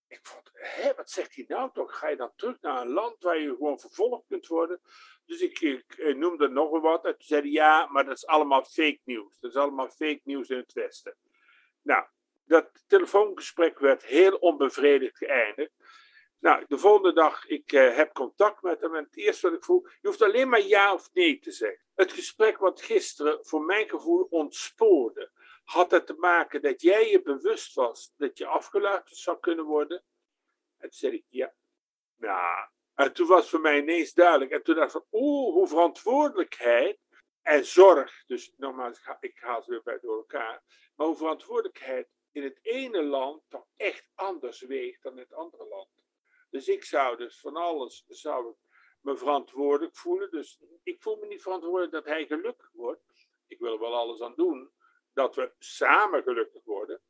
ik 0.08 0.20
vond, 0.22 0.50
hé, 0.54 0.94
wat 0.96 1.10
zegt 1.10 1.36
hij 1.36 1.46
nou 1.48 1.70
toch? 1.74 1.98
Ga 1.98 2.10
je 2.10 2.16
dan 2.16 2.32
terug 2.36 2.62
naar 2.62 2.82
een 2.82 2.92
land 2.92 3.24
waar 3.24 3.40
je 3.40 3.50
gewoon 3.50 3.80
vervolgd 3.80 4.28
kunt 4.28 4.48
worden? 4.48 4.82
Dus 5.26 5.42
ik, 5.42 5.60
ik, 5.60 6.16
noemde 6.16 6.48
nog 6.48 6.82
wat. 6.82 7.06
En 7.06 7.12
toen 7.12 7.28
zei 7.28 7.52
ja, 7.52 7.88
maar 7.92 8.06
dat 8.06 8.16
is 8.16 8.26
allemaal 8.26 8.64
fake 8.64 9.00
nieuws. 9.04 9.40
Dat 9.40 9.52
is 9.52 9.58
allemaal 9.58 9.90
fake 9.90 10.22
nieuws 10.24 10.50
in 10.50 10.58
het 10.58 10.74
Westen. 10.74 11.16
Nou, 11.82 12.06
dat 12.46 12.84
telefoongesprek 12.88 13.80
werd 13.80 14.06
heel 14.06 14.36
onbevredigd 14.36 15.18
geëindigd. 15.18 15.72
Nou, 16.44 16.66
de 16.68 16.78
volgende 16.78 17.14
dag, 17.14 17.46
ik 17.46 17.72
uh, 17.72 17.96
heb 17.96 18.14
contact 18.14 18.62
met 18.62 18.82
hem 18.82 18.96
en 18.96 19.04
het 19.04 19.18
eerste 19.18 19.48
wat 19.48 19.58
ik 19.58 19.64
vroeg, 19.64 19.92
je 20.02 20.08
hoeft 20.08 20.22
alleen 20.22 20.50
maar 20.50 20.62
ja 20.62 20.94
of 20.94 21.14
nee 21.14 21.40
te 21.40 21.52
zeggen. 21.52 21.86
Het 21.96 22.12
gesprek 22.12 22.58
wat 22.58 22.82
gisteren 22.82 23.46
voor 23.46 23.62
mijn 23.62 23.90
gevoel 23.90 24.28
ontspoorde, 24.30 25.32
had 25.64 25.92
het 25.92 26.06
te 26.06 26.14
maken 26.14 26.62
dat 26.62 26.82
jij 26.82 27.10
je 27.10 27.22
bewust 27.22 27.74
was 27.74 28.14
dat 28.18 28.38
je 28.38 28.46
afgeluisterd 28.46 29.18
zou 29.18 29.40
kunnen 29.40 29.66
worden? 29.66 30.04
En 30.78 30.90
toen 30.90 30.92
zei 30.92 31.14
ik, 31.14 31.26
ja. 31.30 31.54
Nou, 32.18 32.68
en 32.94 33.14
toen 33.14 33.28
was 33.28 33.50
voor 33.50 33.62
mij 33.62 33.78
ineens 33.78 34.14
duidelijk. 34.14 34.52
En 34.52 34.64
toen 34.64 34.76
dacht 34.76 34.96
ik 34.96 35.06
oeh, 35.12 35.54
hoe 35.54 35.68
verantwoordelijkheid 35.68 37.00
en 37.42 37.66
zorg, 37.66 38.24
dus 38.26 38.54
nogmaals, 38.58 39.02
ik 39.20 39.40
haal 39.40 39.62
ze 39.62 39.70
weer 39.70 39.84
bij 39.84 40.00
door 40.00 40.18
elkaar, 40.18 40.64
maar 40.96 41.08
hoe 41.08 41.16
verantwoordelijkheid 41.16 42.08
in 42.32 42.44
het 42.44 42.60
ene 42.62 43.04
land 43.04 43.44
toch 43.48 43.68
echt 43.76 44.10
anders 44.16 44.62
weegt 44.62 45.04
dan 45.04 45.12
in 45.12 45.20
het 45.20 45.34
andere 45.34 45.68
land. 45.68 46.03
Dus 46.54 46.68
ik 46.68 46.84
zou 46.84 47.18
dus 47.18 47.40
van 47.40 47.56
alles, 47.56 48.04
zou 48.08 48.56
me 49.02 49.18
verantwoordelijk 49.18 49.96
voelen. 49.96 50.32
Dus 50.32 50.60
ik 50.84 51.02
voel 51.02 51.16
me 51.16 51.28
niet 51.28 51.42
verantwoordelijk 51.42 51.92
dat 51.92 52.06
hij 52.06 52.26
gelukkig 52.26 52.70
wordt. 52.74 53.02
Ik 53.48 53.60
wil 53.60 53.74
er 53.74 53.80
wel 53.80 53.96
alles 53.96 54.22
aan 54.22 54.34
doen 54.36 54.72
dat 55.14 55.36
we 55.36 55.54
samen 55.60 56.24
gelukkig 56.24 56.64
worden. 56.64 57.02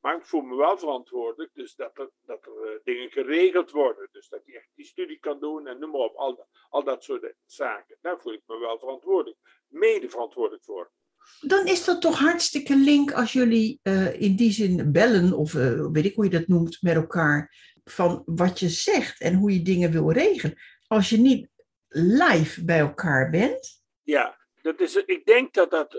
Maar 0.00 0.16
ik 0.16 0.24
voel 0.24 0.40
me 0.40 0.56
wel 0.56 0.78
verantwoordelijk, 0.78 1.50
dus 1.54 1.74
dat 1.74 1.98
er, 1.98 2.10
dat 2.20 2.46
er 2.46 2.72
uh, 2.72 2.78
dingen 2.84 3.10
geregeld 3.10 3.70
worden. 3.70 4.08
Dus 4.12 4.28
dat 4.28 4.40
hij 4.44 4.54
echt 4.54 4.70
die 4.74 4.86
studie 4.86 5.18
kan 5.18 5.40
doen 5.40 5.66
en 5.66 5.78
noem 5.78 5.90
maar 5.90 6.00
op, 6.00 6.14
al, 6.14 6.48
al 6.68 6.84
dat 6.84 7.04
soort 7.04 7.34
zaken. 7.46 7.96
Daar 8.00 8.20
voel 8.20 8.32
ik 8.32 8.42
me 8.46 8.58
wel 8.58 8.78
verantwoordelijk, 8.78 9.38
mede 9.68 10.10
verantwoordelijk 10.10 10.64
voor. 10.64 10.92
Dan 11.40 11.66
is 11.66 11.84
dat 11.84 12.00
toch 12.00 12.18
hartstikke 12.18 12.76
link 12.76 13.12
als 13.12 13.32
jullie 13.32 13.80
uh, 13.82 14.20
in 14.20 14.36
die 14.36 14.52
zin 14.52 14.92
bellen, 14.92 15.32
of 15.32 15.54
uh, 15.54 15.86
weet 15.92 16.04
ik 16.04 16.14
hoe 16.14 16.24
je 16.24 16.30
dat 16.30 16.46
noemt, 16.46 16.82
met 16.82 16.94
elkaar. 16.94 17.71
Van 17.84 18.22
wat 18.26 18.58
je 18.58 18.68
zegt 18.68 19.20
en 19.20 19.34
hoe 19.34 19.52
je 19.52 19.62
dingen 19.62 19.90
wil 19.90 20.12
regelen. 20.12 20.58
Als 20.86 21.08
je 21.08 21.18
niet 21.18 21.48
live 21.88 22.64
bij 22.64 22.78
elkaar 22.78 23.30
bent. 23.30 23.82
Ja, 24.02 24.38
dat 24.62 24.80
is, 24.80 24.96
ik 24.96 25.24
denk 25.24 25.54
dat 25.54 25.70
dat 25.70 25.92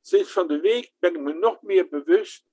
sinds 0.00 0.32
van 0.32 0.48
de 0.48 0.60
week 0.60 0.92
ben 0.98 1.14
ik 1.14 1.20
me 1.20 1.32
nog 1.32 1.62
meer 1.62 1.88
bewust 1.88 2.44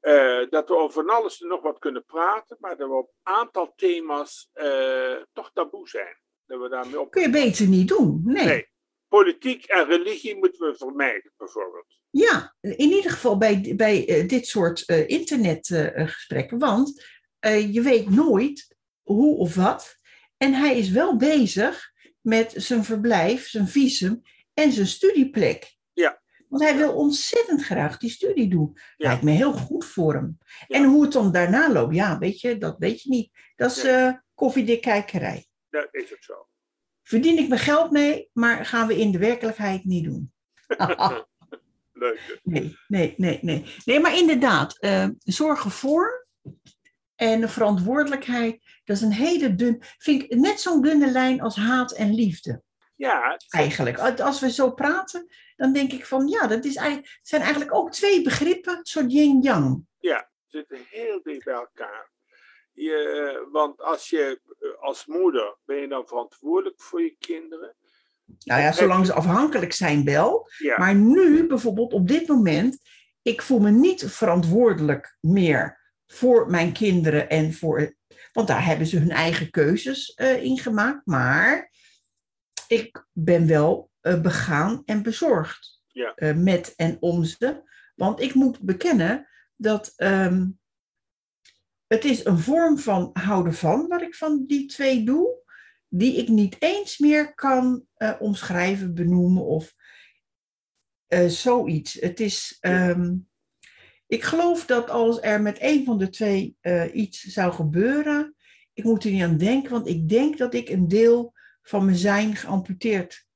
uh, 0.00 0.50
dat 0.50 0.68
we 0.68 0.76
over 0.76 0.92
van 0.92 1.14
alles 1.14 1.38
nog 1.38 1.62
wat 1.62 1.78
kunnen 1.78 2.04
praten, 2.04 2.56
maar 2.60 2.76
dat 2.76 2.88
we 2.88 2.94
op 2.94 3.08
een 3.08 3.34
aantal 3.34 3.72
thema's 3.76 4.50
uh, 4.54 5.16
toch 5.32 5.50
taboe 5.52 5.88
zijn. 5.88 6.16
Dat 6.46 6.60
we 6.60 6.68
daarmee 6.68 7.00
op... 7.00 7.10
Kun 7.10 7.22
je 7.22 7.30
beter 7.30 7.66
niet 7.66 7.88
doen, 7.88 8.20
nee. 8.24 8.44
nee. 8.44 8.68
Politiek 9.08 9.64
en 9.64 9.86
religie 9.86 10.36
moeten 10.36 10.68
we 10.68 10.76
vermijden, 10.76 11.32
bijvoorbeeld. 11.36 11.98
Ja, 12.10 12.56
in 12.60 12.90
ieder 12.90 13.10
geval 13.10 13.38
bij, 13.38 13.72
bij 13.76 14.24
dit 14.26 14.46
soort 14.46 14.88
internetgesprekken, 14.88 16.58
want 16.58 17.17
je 17.72 17.80
weet 17.82 18.10
nooit 18.10 18.76
hoe 19.02 19.36
of 19.36 19.54
wat. 19.54 19.98
En 20.36 20.54
hij 20.54 20.78
is 20.78 20.90
wel 20.90 21.16
bezig 21.16 21.92
met 22.20 22.52
zijn 22.56 22.84
verblijf, 22.84 23.48
zijn 23.48 23.68
visum 23.68 24.22
en 24.54 24.72
zijn 24.72 24.86
studieplek. 24.86 25.78
Want 26.48 26.62
hij 26.62 26.76
wil 26.76 26.94
ontzettend 26.94 27.64
graag 27.64 27.98
die 27.98 28.10
studie 28.10 28.48
doen. 28.48 28.70
Ja. 28.74 29.08
Lijkt 29.08 29.22
me 29.22 29.30
heel 29.30 29.52
goed 29.52 29.84
voor 29.84 30.14
hem. 30.14 30.38
En 30.66 30.84
hoe 30.84 31.02
het 31.02 31.12
dan 31.12 31.32
daarna 31.32 31.72
loopt, 31.72 31.94
ja, 31.94 32.18
weet 32.18 32.40
je, 32.40 32.58
dat 32.58 32.78
weet 32.78 33.02
je 33.02 33.10
niet. 33.10 33.30
Dat 33.56 33.70
is 33.70 33.84
uh, 33.84 34.12
koffiedikkijkerij. 34.34 35.46
Dat 35.70 35.88
is 35.90 36.10
het 36.10 36.24
zo. 36.24 36.46
Verdien 37.02 37.38
ik 37.38 37.48
mijn 37.48 37.60
geld 37.60 37.90
mee, 37.90 38.30
maar 38.32 38.66
gaan 38.66 38.86
we 38.86 38.98
in 38.98 39.12
de 39.12 39.18
werkelijkheid 39.18 39.84
niet 39.84 40.04
doen. 40.04 40.32
Leuk. 41.92 42.40
Nee, 42.42 42.76
nee, 42.86 43.14
nee, 43.16 43.38
nee. 43.42 43.64
Nee, 43.84 44.00
maar 44.00 44.16
inderdaad, 44.16 44.76
uh, 44.80 45.08
zorgen 45.18 45.70
voor 45.70 46.26
en 47.18 47.40
de 47.40 47.48
verantwoordelijkheid, 47.48 48.64
dat 48.84 48.96
is 48.96 49.02
een 49.02 49.12
hele 49.12 49.54
dun, 49.54 49.82
vind 49.98 50.22
ik 50.22 50.34
net 50.34 50.60
zo'n 50.60 50.82
dunne 50.82 51.10
lijn 51.10 51.40
als 51.40 51.56
haat 51.56 51.92
en 51.92 52.14
liefde. 52.14 52.62
Ja. 52.94 53.40
Eigenlijk. 53.48 53.98
Als 54.20 54.40
we 54.40 54.50
zo 54.50 54.70
praten, 54.70 55.26
dan 55.56 55.72
denk 55.72 55.92
ik 55.92 56.06
van 56.06 56.26
ja, 56.26 56.46
dat 56.46 56.64
is 56.64 56.76
eigenlijk, 56.76 57.18
zijn 57.22 57.42
eigenlijk 57.42 57.74
ook 57.74 57.92
twee 57.92 58.22
begrippen, 58.22 58.78
soort 58.82 59.12
yin-yang. 59.12 59.84
Ja, 59.98 60.30
zitten 60.46 60.78
heel 60.90 61.22
dicht 61.22 61.44
bij 61.44 61.54
elkaar. 61.54 62.10
Je, 62.72 63.48
want 63.52 63.82
als 63.82 64.08
je 64.08 64.40
als 64.80 65.06
moeder 65.06 65.56
ben 65.64 65.76
je 65.76 65.88
dan 65.88 66.06
verantwoordelijk 66.06 66.80
voor 66.82 67.02
je 67.02 67.16
kinderen. 67.18 67.74
Nou 68.44 68.60
ja, 68.60 68.72
zolang 68.72 69.06
ze 69.06 69.12
afhankelijk 69.12 69.72
zijn 69.72 70.04
wel. 70.04 70.50
Ja. 70.58 70.78
Maar 70.78 70.94
nu 70.94 71.46
bijvoorbeeld 71.46 71.92
op 71.92 72.08
dit 72.08 72.28
moment, 72.28 72.78
ik 73.22 73.42
voel 73.42 73.58
me 73.58 73.70
niet 73.70 74.04
verantwoordelijk 74.04 75.16
meer 75.20 75.77
voor 76.12 76.50
mijn 76.50 76.72
kinderen 76.72 77.28
en 77.28 77.52
voor. 77.52 77.96
Want 78.32 78.48
daar 78.48 78.64
hebben 78.64 78.86
ze 78.86 78.98
hun 78.98 79.10
eigen 79.10 79.50
keuzes 79.50 80.16
uh, 80.16 80.42
in 80.42 80.58
gemaakt. 80.58 81.06
Maar 81.06 81.72
ik 82.66 83.06
ben 83.12 83.46
wel 83.46 83.90
uh, 84.02 84.20
begaan 84.20 84.82
en 84.84 85.02
bezorgd 85.02 85.82
ja. 85.86 86.12
uh, 86.16 86.34
met 86.34 86.74
en 86.76 86.96
om 87.00 87.24
ze. 87.24 87.62
Want 87.94 88.20
ik 88.20 88.34
moet 88.34 88.60
bekennen 88.60 89.28
dat 89.56 89.92
um, 89.96 90.58
het 91.86 92.04
is 92.04 92.24
een 92.24 92.38
vorm 92.38 92.78
van 92.78 93.10
houden 93.12 93.54
van 93.54 93.86
wat 93.86 94.02
ik 94.02 94.14
van 94.14 94.44
die 94.46 94.66
twee 94.66 95.04
doe, 95.04 95.42
die 95.88 96.16
ik 96.16 96.28
niet 96.28 96.56
eens 96.58 96.98
meer 96.98 97.34
kan 97.34 97.86
omschrijven, 98.18 98.94
benoemen 98.94 99.44
of 99.44 99.74
zoiets. 101.26 101.92
Het 101.92 102.20
is, 102.20 102.58
um, 102.60 103.27
Ik 104.08 104.24
geloof 104.24 104.66
dat 104.66 104.90
als 104.90 105.22
er 105.22 105.42
met 105.42 105.56
een 105.60 105.84
van 105.84 105.98
de 105.98 106.08
twee 106.08 106.56
eh, 106.60 106.94
iets 106.94 107.20
zou 107.20 107.52
gebeuren, 107.52 108.36
ik 108.72 108.84
moet 108.84 109.04
er 109.04 109.10
niet 109.10 109.22
aan 109.22 109.36
denken, 109.36 109.70
want 109.70 109.88
ik 109.88 110.08
denk 110.08 110.38
dat 110.38 110.54
ik 110.54 110.68
een 110.68 110.88
deel 110.88 111.32
van 111.62 111.84
mijn 111.84 111.96
zijn 111.96 112.36
geamputeerd 112.36 113.26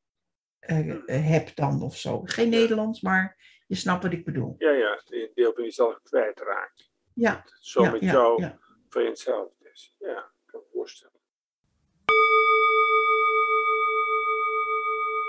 eh, 0.58 0.90
eh, 0.90 1.28
heb 1.28 1.54
dan 1.54 1.82
of 1.82 1.96
zo. 1.96 2.22
Geen 2.24 2.48
Nederlands, 2.48 3.00
maar 3.00 3.36
je 3.66 3.74
snapt 3.74 4.02
wat 4.02 4.12
ik 4.12 4.24
bedoel. 4.24 4.54
Ja, 4.58 4.70
ja, 4.70 5.02
een 5.08 5.30
deel 5.34 5.52
van 5.54 5.64
jezelf 5.64 5.98
kwijtraakt. 6.02 6.90
Ja, 7.14 7.44
Zo 7.60 7.82
ja, 7.82 7.90
met 7.90 8.00
ja, 8.00 8.12
jou 8.12 8.42
ja. 8.42 8.58
van 8.88 9.04
hetzelfde 9.04 9.70
is. 9.72 9.96
Ja, 9.98 10.18
ik 10.18 10.46
kan 10.46 10.60
me 10.60 10.66
voorstellen. 10.72 11.20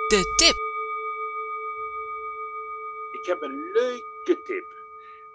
De 0.08 0.34
tip. 0.36 0.56
Ik 3.22 3.26
heb 3.30 3.42
een 3.42 3.72
leuke 3.74 4.42
tip. 4.44 4.83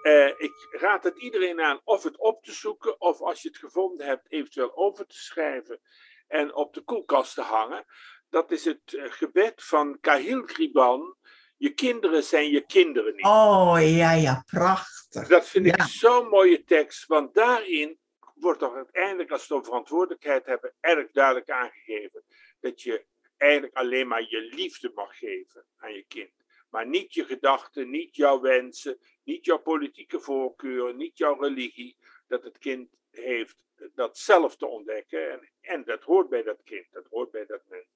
Eh, 0.02 0.26
ik 0.26 0.66
raad 0.70 1.04
het 1.04 1.18
iedereen 1.18 1.61
aan 1.61 1.80
of 1.84 2.02
het 2.02 2.18
op 2.18 2.44
te 2.44 2.52
zoeken, 2.52 3.00
of 3.00 3.20
als 3.20 3.42
je 3.42 3.48
het 3.48 3.58
gevonden 3.58 4.06
hebt, 4.06 4.32
eventueel 4.32 4.76
over 4.76 5.06
te 5.06 5.18
schrijven 5.18 5.80
en 6.26 6.54
op 6.54 6.74
de 6.74 6.80
koelkast 6.80 7.34
te 7.34 7.42
hangen. 7.42 7.84
Dat 8.28 8.50
is 8.50 8.64
het 8.64 8.94
eh, 8.94 9.04
gebed 9.11 9.64
van 9.64 9.98
Kahil 10.00 10.42
Kriban. 10.44 11.16
Je 11.56 11.70
kinderen 11.74 12.22
zijn 12.22 12.50
je 12.50 12.66
kinderen 12.66 13.14
niet. 13.14 13.24
Oh 13.24 13.76
ja, 13.80 14.12
ja, 14.12 14.42
prachtig. 14.46 15.28
Dat 15.28 15.48
vind 15.48 15.66
ik 15.66 15.82
zo'n 15.82 16.28
mooie 16.28 16.64
tekst, 16.64 17.06
want 17.06 17.34
daarin 17.34 17.98
wordt 18.34 18.58
toch 18.58 18.74
uiteindelijk, 18.74 19.30
als 19.30 19.40
we 19.40 19.46
het 19.46 19.52
over 19.52 19.66
verantwoordelijkheid 19.66 20.46
hebben, 20.46 20.74
erg 20.80 21.11
duidelijk 21.11 21.50
aangegeven 21.50 22.24
dat 22.61 22.82
je 22.82 23.06
eigenlijk 23.37 23.74
alleen 23.74 24.08
maar 24.08 24.22
je 24.22 24.40
liefde 24.40 24.92
mag 24.94 25.18
geven 25.18 25.66
aan 25.76 25.92
je 25.92 26.04
kind. 26.08 26.30
Maar 26.68 26.87
niet 26.87 27.14
je 27.14 27.24
gedachten, 27.24 27.90
niet 27.90 28.16
jouw 28.16 28.40
wensen, 28.40 28.98
niet 29.24 29.44
jouw 29.44 29.59
politieke 29.59 30.20
voorkeuren, 30.20 30.96
niet 30.96 31.18
jouw 31.18 31.40
religie. 31.40 31.96
Dat 32.26 32.42
het 32.42 32.59
kind 32.59 32.88
heeft 33.11 33.64
dat 33.94 34.18
zelf 34.18 34.57
te 34.57 34.66
ontdekken. 34.66 35.31
En, 35.33 35.50
en 35.61 35.85
dat 35.85 36.02
hoort 36.02 36.28
bij 36.28 36.42
dat 36.42 36.62
kind, 36.64 36.87
dat 36.90 37.07
hoort 37.11 37.31
bij 37.31 37.46
dat 37.46 37.62
mens. 37.68 37.87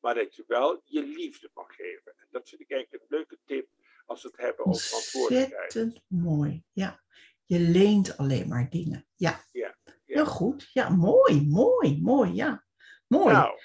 Maar 0.00 0.14
dat 0.14 0.36
je 0.36 0.44
wel 0.46 0.82
je 0.84 1.02
liefde 1.02 1.50
mag 1.54 1.74
geven. 1.74 2.12
En 2.16 2.26
dat 2.30 2.48
vind 2.48 2.60
ik 2.60 2.70
eigenlijk 2.70 3.02
een 3.02 3.16
leuke 3.16 3.38
tip 3.44 3.68
als 4.06 4.22
we 4.22 4.28
het 4.28 4.36
hebben 4.36 4.66
over 4.66 4.80
verantwoordelijkheid. 4.82 5.62
Ontzettend 5.62 6.02
mooi. 6.06 6.62
Ja. 6.72 7.02
Je 7.46 7.58
leent 7.58 8.16
alleen 8.16 8.48
maar 8.48 8.70
dingen. 8.70 9.06
Ja. 9.14 9.44
Ja, 9.52 9.76
ja. 9.84 10.14
Heel 10.14 10.26
goed. 10.26 10.70
Ja, 10.72 10.88
mooi, 10.88 11.46
mooi, 11.46 12.00
mooi. 12.02 12.32
Ja. 12.34 12.64
Mooi. 13.06 13.32
Nou, 13.32 13.58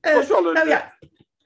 Eh, 0.00 0.28
nou 0.28 0.68
ja, 0.68 0.98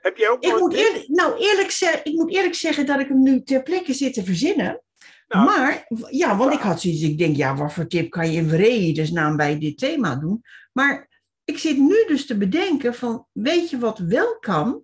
heb 0.05 0.17
jij 0.17 0.29
ook 0.29 0.45
ik 0.45 0.59
moet, 0.59 0.75
eerlijk, 0.75 1.09
nou, 1.09 1.39
eerlijk, 1.39 1.71
zeg, 1.71 2.03
ik 2.03 2.15
moet 2.15 2.33
eerlijk 2.35 2.55
zeggen 2.55 2.87
dat 2.87 3.01
ik 3.01 3.09
hem 3.09 3.23
nu 3.23 3.43
ter 3.43 3.63
plekke 3.63 3.93
zit 3.93 4.15
te 4.15 4.25
verzinnen. 4.25 4.83
Nou, 5.29 5.45
maar, 5.45 5.87
ja, 6.11 6.37
want 6.37 6.53
ik 6.53 6.61
had 6.61 6.81
zoiets, 6.81 7.03
ik 7.03 7.19
denk, 7.19 7.37
ja, 7.37 7.57
wat 7.57 7.73
voor 7.73 7.87
tip 7.87 8.11
kan 8.11 8.33
je 8.33 8.39
in 8.39 8.49
vredesnaam 8.49 9.37
bij 9.37 9.59
dit 9.59 9.79
thema 9.79 10.17
doen? 10.17 10.43
Maar 10.73 11.09
ik 11.45 11.59
zit 11.59 11.79
nu 11.79 12.05
dus 12.07 12.27
te 12.27 12.37
bedenken 12.37 12.95
van, 12.95 13.27
weet 13.33 13.71
je 13.71 13.79
wat 13.79 13.99
wel 13.99 14.39
kan? 14.39 14.83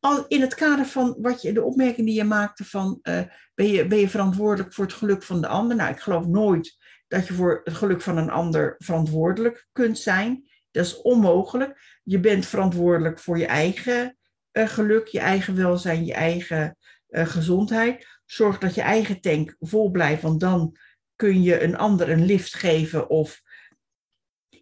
Al 0.00 0.24
in 0.28 0.40
het 0.40 0.54
kader 0.54 0.86
van 0.86 1.16
wat 1.20 1.42
je, 1.42 1.52
de 1.52 1.62
opmerking 1.62 2.06
die 2.06 2.16
je 2.16 2.24
maakte 2.24 2.64
van, 2.64 2.98
eh, 3.02 3.20
ben, 3.54 3.66
je, 3.66 3.86
ben 3.86 3.98
je 3.98 4.08
verantwoordelijk 4.08 4.74
voor 4.74 4.84
het 4.84 4.94
geluk 4.94 5.22
van 5.22 5.40
de 5.40 5.46
ander? 5.46 5.76
Nou, 5.76 5.90
ik 5.90 6.00
geloof 6.00 6.26
nooit 6.26 6.76
dat 7.08 7.26
je 7.26 7.34
voor 7.34 7.60
het 7.64 7.74
geluk 7.74 8.02
van 8.02 8.16
een 8.16 8.30
ander 8.30 8.74
verantwoordelijk 8.78 9.66
kunt 9.72 9.98
zijn. 9.98 10.48
Dat 10.70 10.84
is 10.84 11.00
onmogelijk. 11.02 12.00
Je 12.02 12.20
bent 12.20 12.46
verantwoordelijk 12.46 13.18
voor 13.18 13.38
je 13.38 13.46
eigen 13.46 14.16
geluk, 14.64 15.06
je 15.06 15.20
eigen 15.20 15.56
welzijn, 15.56 16.04
je 16.04 16.14
eigen 16.14 16.76
eh, 17.08 17.26
gezondheid. 17.26 18.06
Zorg 18.24 18.58
dat 18.58 18.74
je 18.74 18.80
eigen 18.80 19.20
tank 19.20 19.56
vol 19.58 19.90
blijft, 19.90 20.22
want 20.22 20.40
dan 20.40 20.76
kun 21.16 21.42
je 21.42 21.62
een 21.62 21.76
ander 21.76 22.10
een 22.10 22.24
lift 22.24 22.54
geven 22.54 23.08
of 23.08 23.42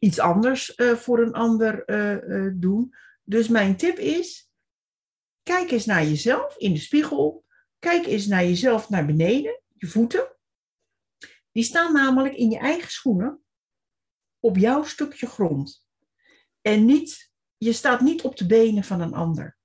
iets 0.05 0.19
anders 0.19 0.75
eh, 0.75 0.93
voor 0.93 1.23
een 1.23 1.33
ander 1.33 1.85
eh, 1.85 2.47
eh, 2.47 2.53
doen. 2.57 2.95
Dus 3.23 3.49
mijn 3.49 3.77
tip 3.77 3.99
is, 3.99 4.51
kijk 5.43 5.71
eens 5.71 5.85
naar 5.85 6.05
jezelf 6.05 6.57
in 6.57 6.73
de 6.73 6.81
spiegel. 6.81 7.45
Kijk 7.79 8.07
eens 8.07 8.27
naar 8.27 8.45
jezelf 8.45 8.89
naar 8.89 9.07
beneden, 9.07 9.61
je 9.73 9.87
voeten. 9.87 10.37
Die 11.53 11.65
staan 11.65 11.93
namelijk 11.93 12.35
in 12.35 12.51
je 12.51 12.59
eigen 12.59 12.91
schoenen 12.91 13.43
op 14.41 14.57
jouw 14.57 14.83
stukje 14.83 15.27
grond. 15.27 15.87
En 16.61 16.85
niet, 16.85 17.33
je 17.57 17.73
staat 17.73 18.01
niet 18.01 18.23
op 18.23 18.37
de 18.37 18.47
benen 18.47 18.85
van 18.85 19.01
een 19.01 19.15
ander. 19.15 19.57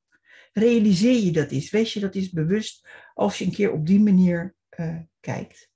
Realiseer 0.60 1.24
je 1.24 1.32
dat 1.32 1.52
eens. 1.52 1.70
Wees 1.70 1.94
je 1.94 2.00
dat 2.00 2.16
eens 2.16 2.30
bewust 2.30 2.88
als 3.14 3.38
je 3.38 3.46
een 3.46 3.52
keer 3.52 3.72
op 3.72 3.86
die 3.86 4.00
manier 4.00 4.56
eh, 4.70 5.00
kijkt. 5.20 5.70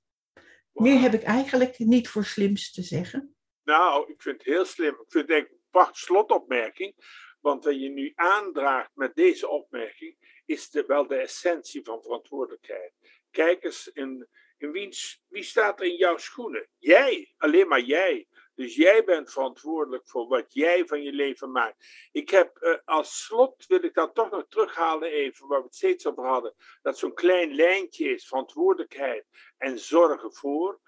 Meer 0.72 1.00
heb 1.00 1.14
ik 1.14 1.22
eigenlijk 1.22 1.78
niet 1.78 2.08
voor 2.08 2.24
slims 2.24 2.72
te 2.72 2.82
zeggen. 2.82 3.34
Nou, 3.62 4.12
ik 4.12 4.22
vind 4.22 4.36
het 4.36 4.46
heel 4.46 4.64
slim. 4.64 4.92
Ik 4.92 4.96
vind 5.08 5.28
het 5.28 5.30
eigenlijk 5.30 5.62
een 5.62 5.70
prachtige 5.70 6.04
slotopmerking. 6.04 6.94
Want 7.40 7.64
wat 7.64 7.80
je 7.80 7.88
nu 7.88 8.12
aandraagt 8.14 8.90
met 8.94 9.14
deze 9.14 9.48
opmerking, 9.48 10.42
is 10.44 10.70
de, 10.70 10.84
wel 10.86 11.06
de 11.06 11.16
essentie 11.16 11.84
van 11.84 12.02
verantwoordelijkheid. 12.02 12.92
Kijk 13.30 13.64
eens, 13.64 13.90
in, 13.92 14.28
in 14.58 14.70
wiens, 14.70 15.22
wie 15.28 15.42
staat 15.42 15.80
er 15.80 15.86
in 15.86 15.96
jouw 15.96 16.16
schoenen? 16.16 16.68
Jij, 16.78 17.34
alleen 17.36 17.68
maar 17.68 17.82
jij. 17.82 18.26
Dus 18.54 18.74
jij 18.74 19.04
bent 19.04 19.32
verantwoordelijk 19.32 20.08
voor 20.08 20.28
wat 20.28 20.54
jij 20.54 20.86
van 20.86 21.02
je 21.02 21.12
leven 21.12 21.50
maakt. 21.50 22.08
Ik 22.12 22.30
heb 22.30 22.56
eh, 22.56 22.74
als 22.84 23.24
slot, 23.24 23.66
wil 23.66 23.84
ik 23.84 23.94
dat 23.94 24.14
toch 24.14 24.30
nog 24.30 24.44
terughalen 24.48 25.10
even, 25.10 25.46
waar 25.46 25.58
we 25.58 25.64
het 25.64 25.74
steeds 25.74 26.06
over 26.06 26.24
hadden, 26.24 26.54
dat 26.82 26.98
zo'n 26.98 27.14
klein 27.14 27.54
lijntje 27.54 28.08
is, 28.08 28.26
verantwoordelijkheid 28.26 29.26
en 29.58 29.78
zorgen 29.78 30.34
voor. 30.34 30.80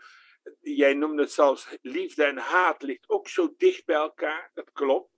Jij 0.61 0.95
noemde 0.95 1.23
het 1.23 1.33
zelfs 1.33 1.77
liefde 1.83 2.25
en 2.25 2.37
haat 2.37 2.83
ligt 2.83 3.09
ook 3.09 3.29
zo 3.29 3.55
dicht 3.57 3.85
bij 3.85 3.97
elkaar, 3.97 4.51
dat 4.55 4.73
klopt. 4.73 5.11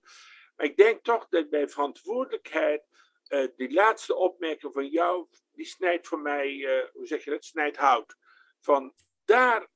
Maar 0.55 0.65
ik 0.65 0.77
denk 0.77 1.03
toch 1.03 1.27
dat 1.29 1.49
bij 1.49 1.69
verantwoordelijkheid, 1.69 2.87
eh, 3.27 3.47
die 3.55 3.73
laatste 3.73 4.15
opmerking 4.15 4.73
van 4.73 4.87
jou, 4.87 5.27
die 5.53 5.65
snijdt 5.65 6.07
voor 6.07 6.19
mij, 6.19 6.65
eh, 6.65 6.89
hoe 6.93 7.05
zeg 7.05 7.23
je 7.23 7.29
dat, 7.29 7.45
snijdt 7.45 7.77
hout. 7.77 8.15
Van 8.59 8.93
daar, 9.25 9.67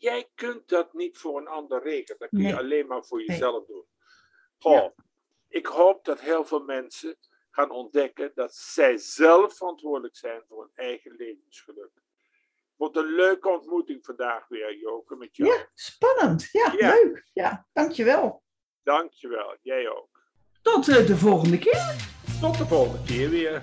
jij 0.00 0.30
kunt 0.34 0.68
dat 0.68 0.92
niet 0.92 1.18
voor 1.18 1.40
een 1.40 1.48
ander 1.48 1.82
regelen. 1.82 2.18
Dat 2.18 2.28
kun 2.28 2.38
je 2.38 2.44
Nee. 2.44 2.56
alleen 2.56 2.86
maar 2.86 3.04
voor 3.04 3.18
Nee. 3.18 3.26
jezelf 3.26 3.66
doen. 3.66 3.84
Goh, 4.58 4.96
ik 5.48 5.66
hoop 5.66 6.04
dat 6.04 6.20
heel 6.20 6.44
veel 6.44 6.62
mensen 6.64 7.16
gaan 7.50 7.70
ontdekken 7.70 8.30
dat 8.34 8.54
zij 8.54 8.96
zelf 8.96 9.56
verantwoordelijk 9.56 10.16
zijn 10.16 10.42
voor 10.48 10.60
hun 10.60 10.86
eigen 10.86 11.14
levensgeluk. 11.16 11.90
Wordt 12.76 12.96
een 12.96 13.14
leuke 13.14 13.48
ontmoeting 13.48 14.04
vandaag 14.04 14.48
weer, 14.48 14.76
Joke, 14.78 15.16
met 15.16 15.36
jou. 15.36 15.50
Ja, 15.50 15.66
spannend. 15.74 16.48
Ja, 16.52 16.72
Ja. 16.78 16.92
leuk. 16.94 17.24
Ja, 17.32 17.66
dankjewel. 17.72 18.42
Dankjewel, 18.82 19.56
jij 19.62 19.88
ook. 19.88 20.08
Tot 20.62 20.88
eh, 20.88 21.06
de 21.06 21.16
volgende 21.16 21.58
keer. 21.58 22.08
Tot 22.40 22.58
de 22.58 22.66
volgende 22.66 23.02
keer 23.06 23.30
weer. 23.30 23.60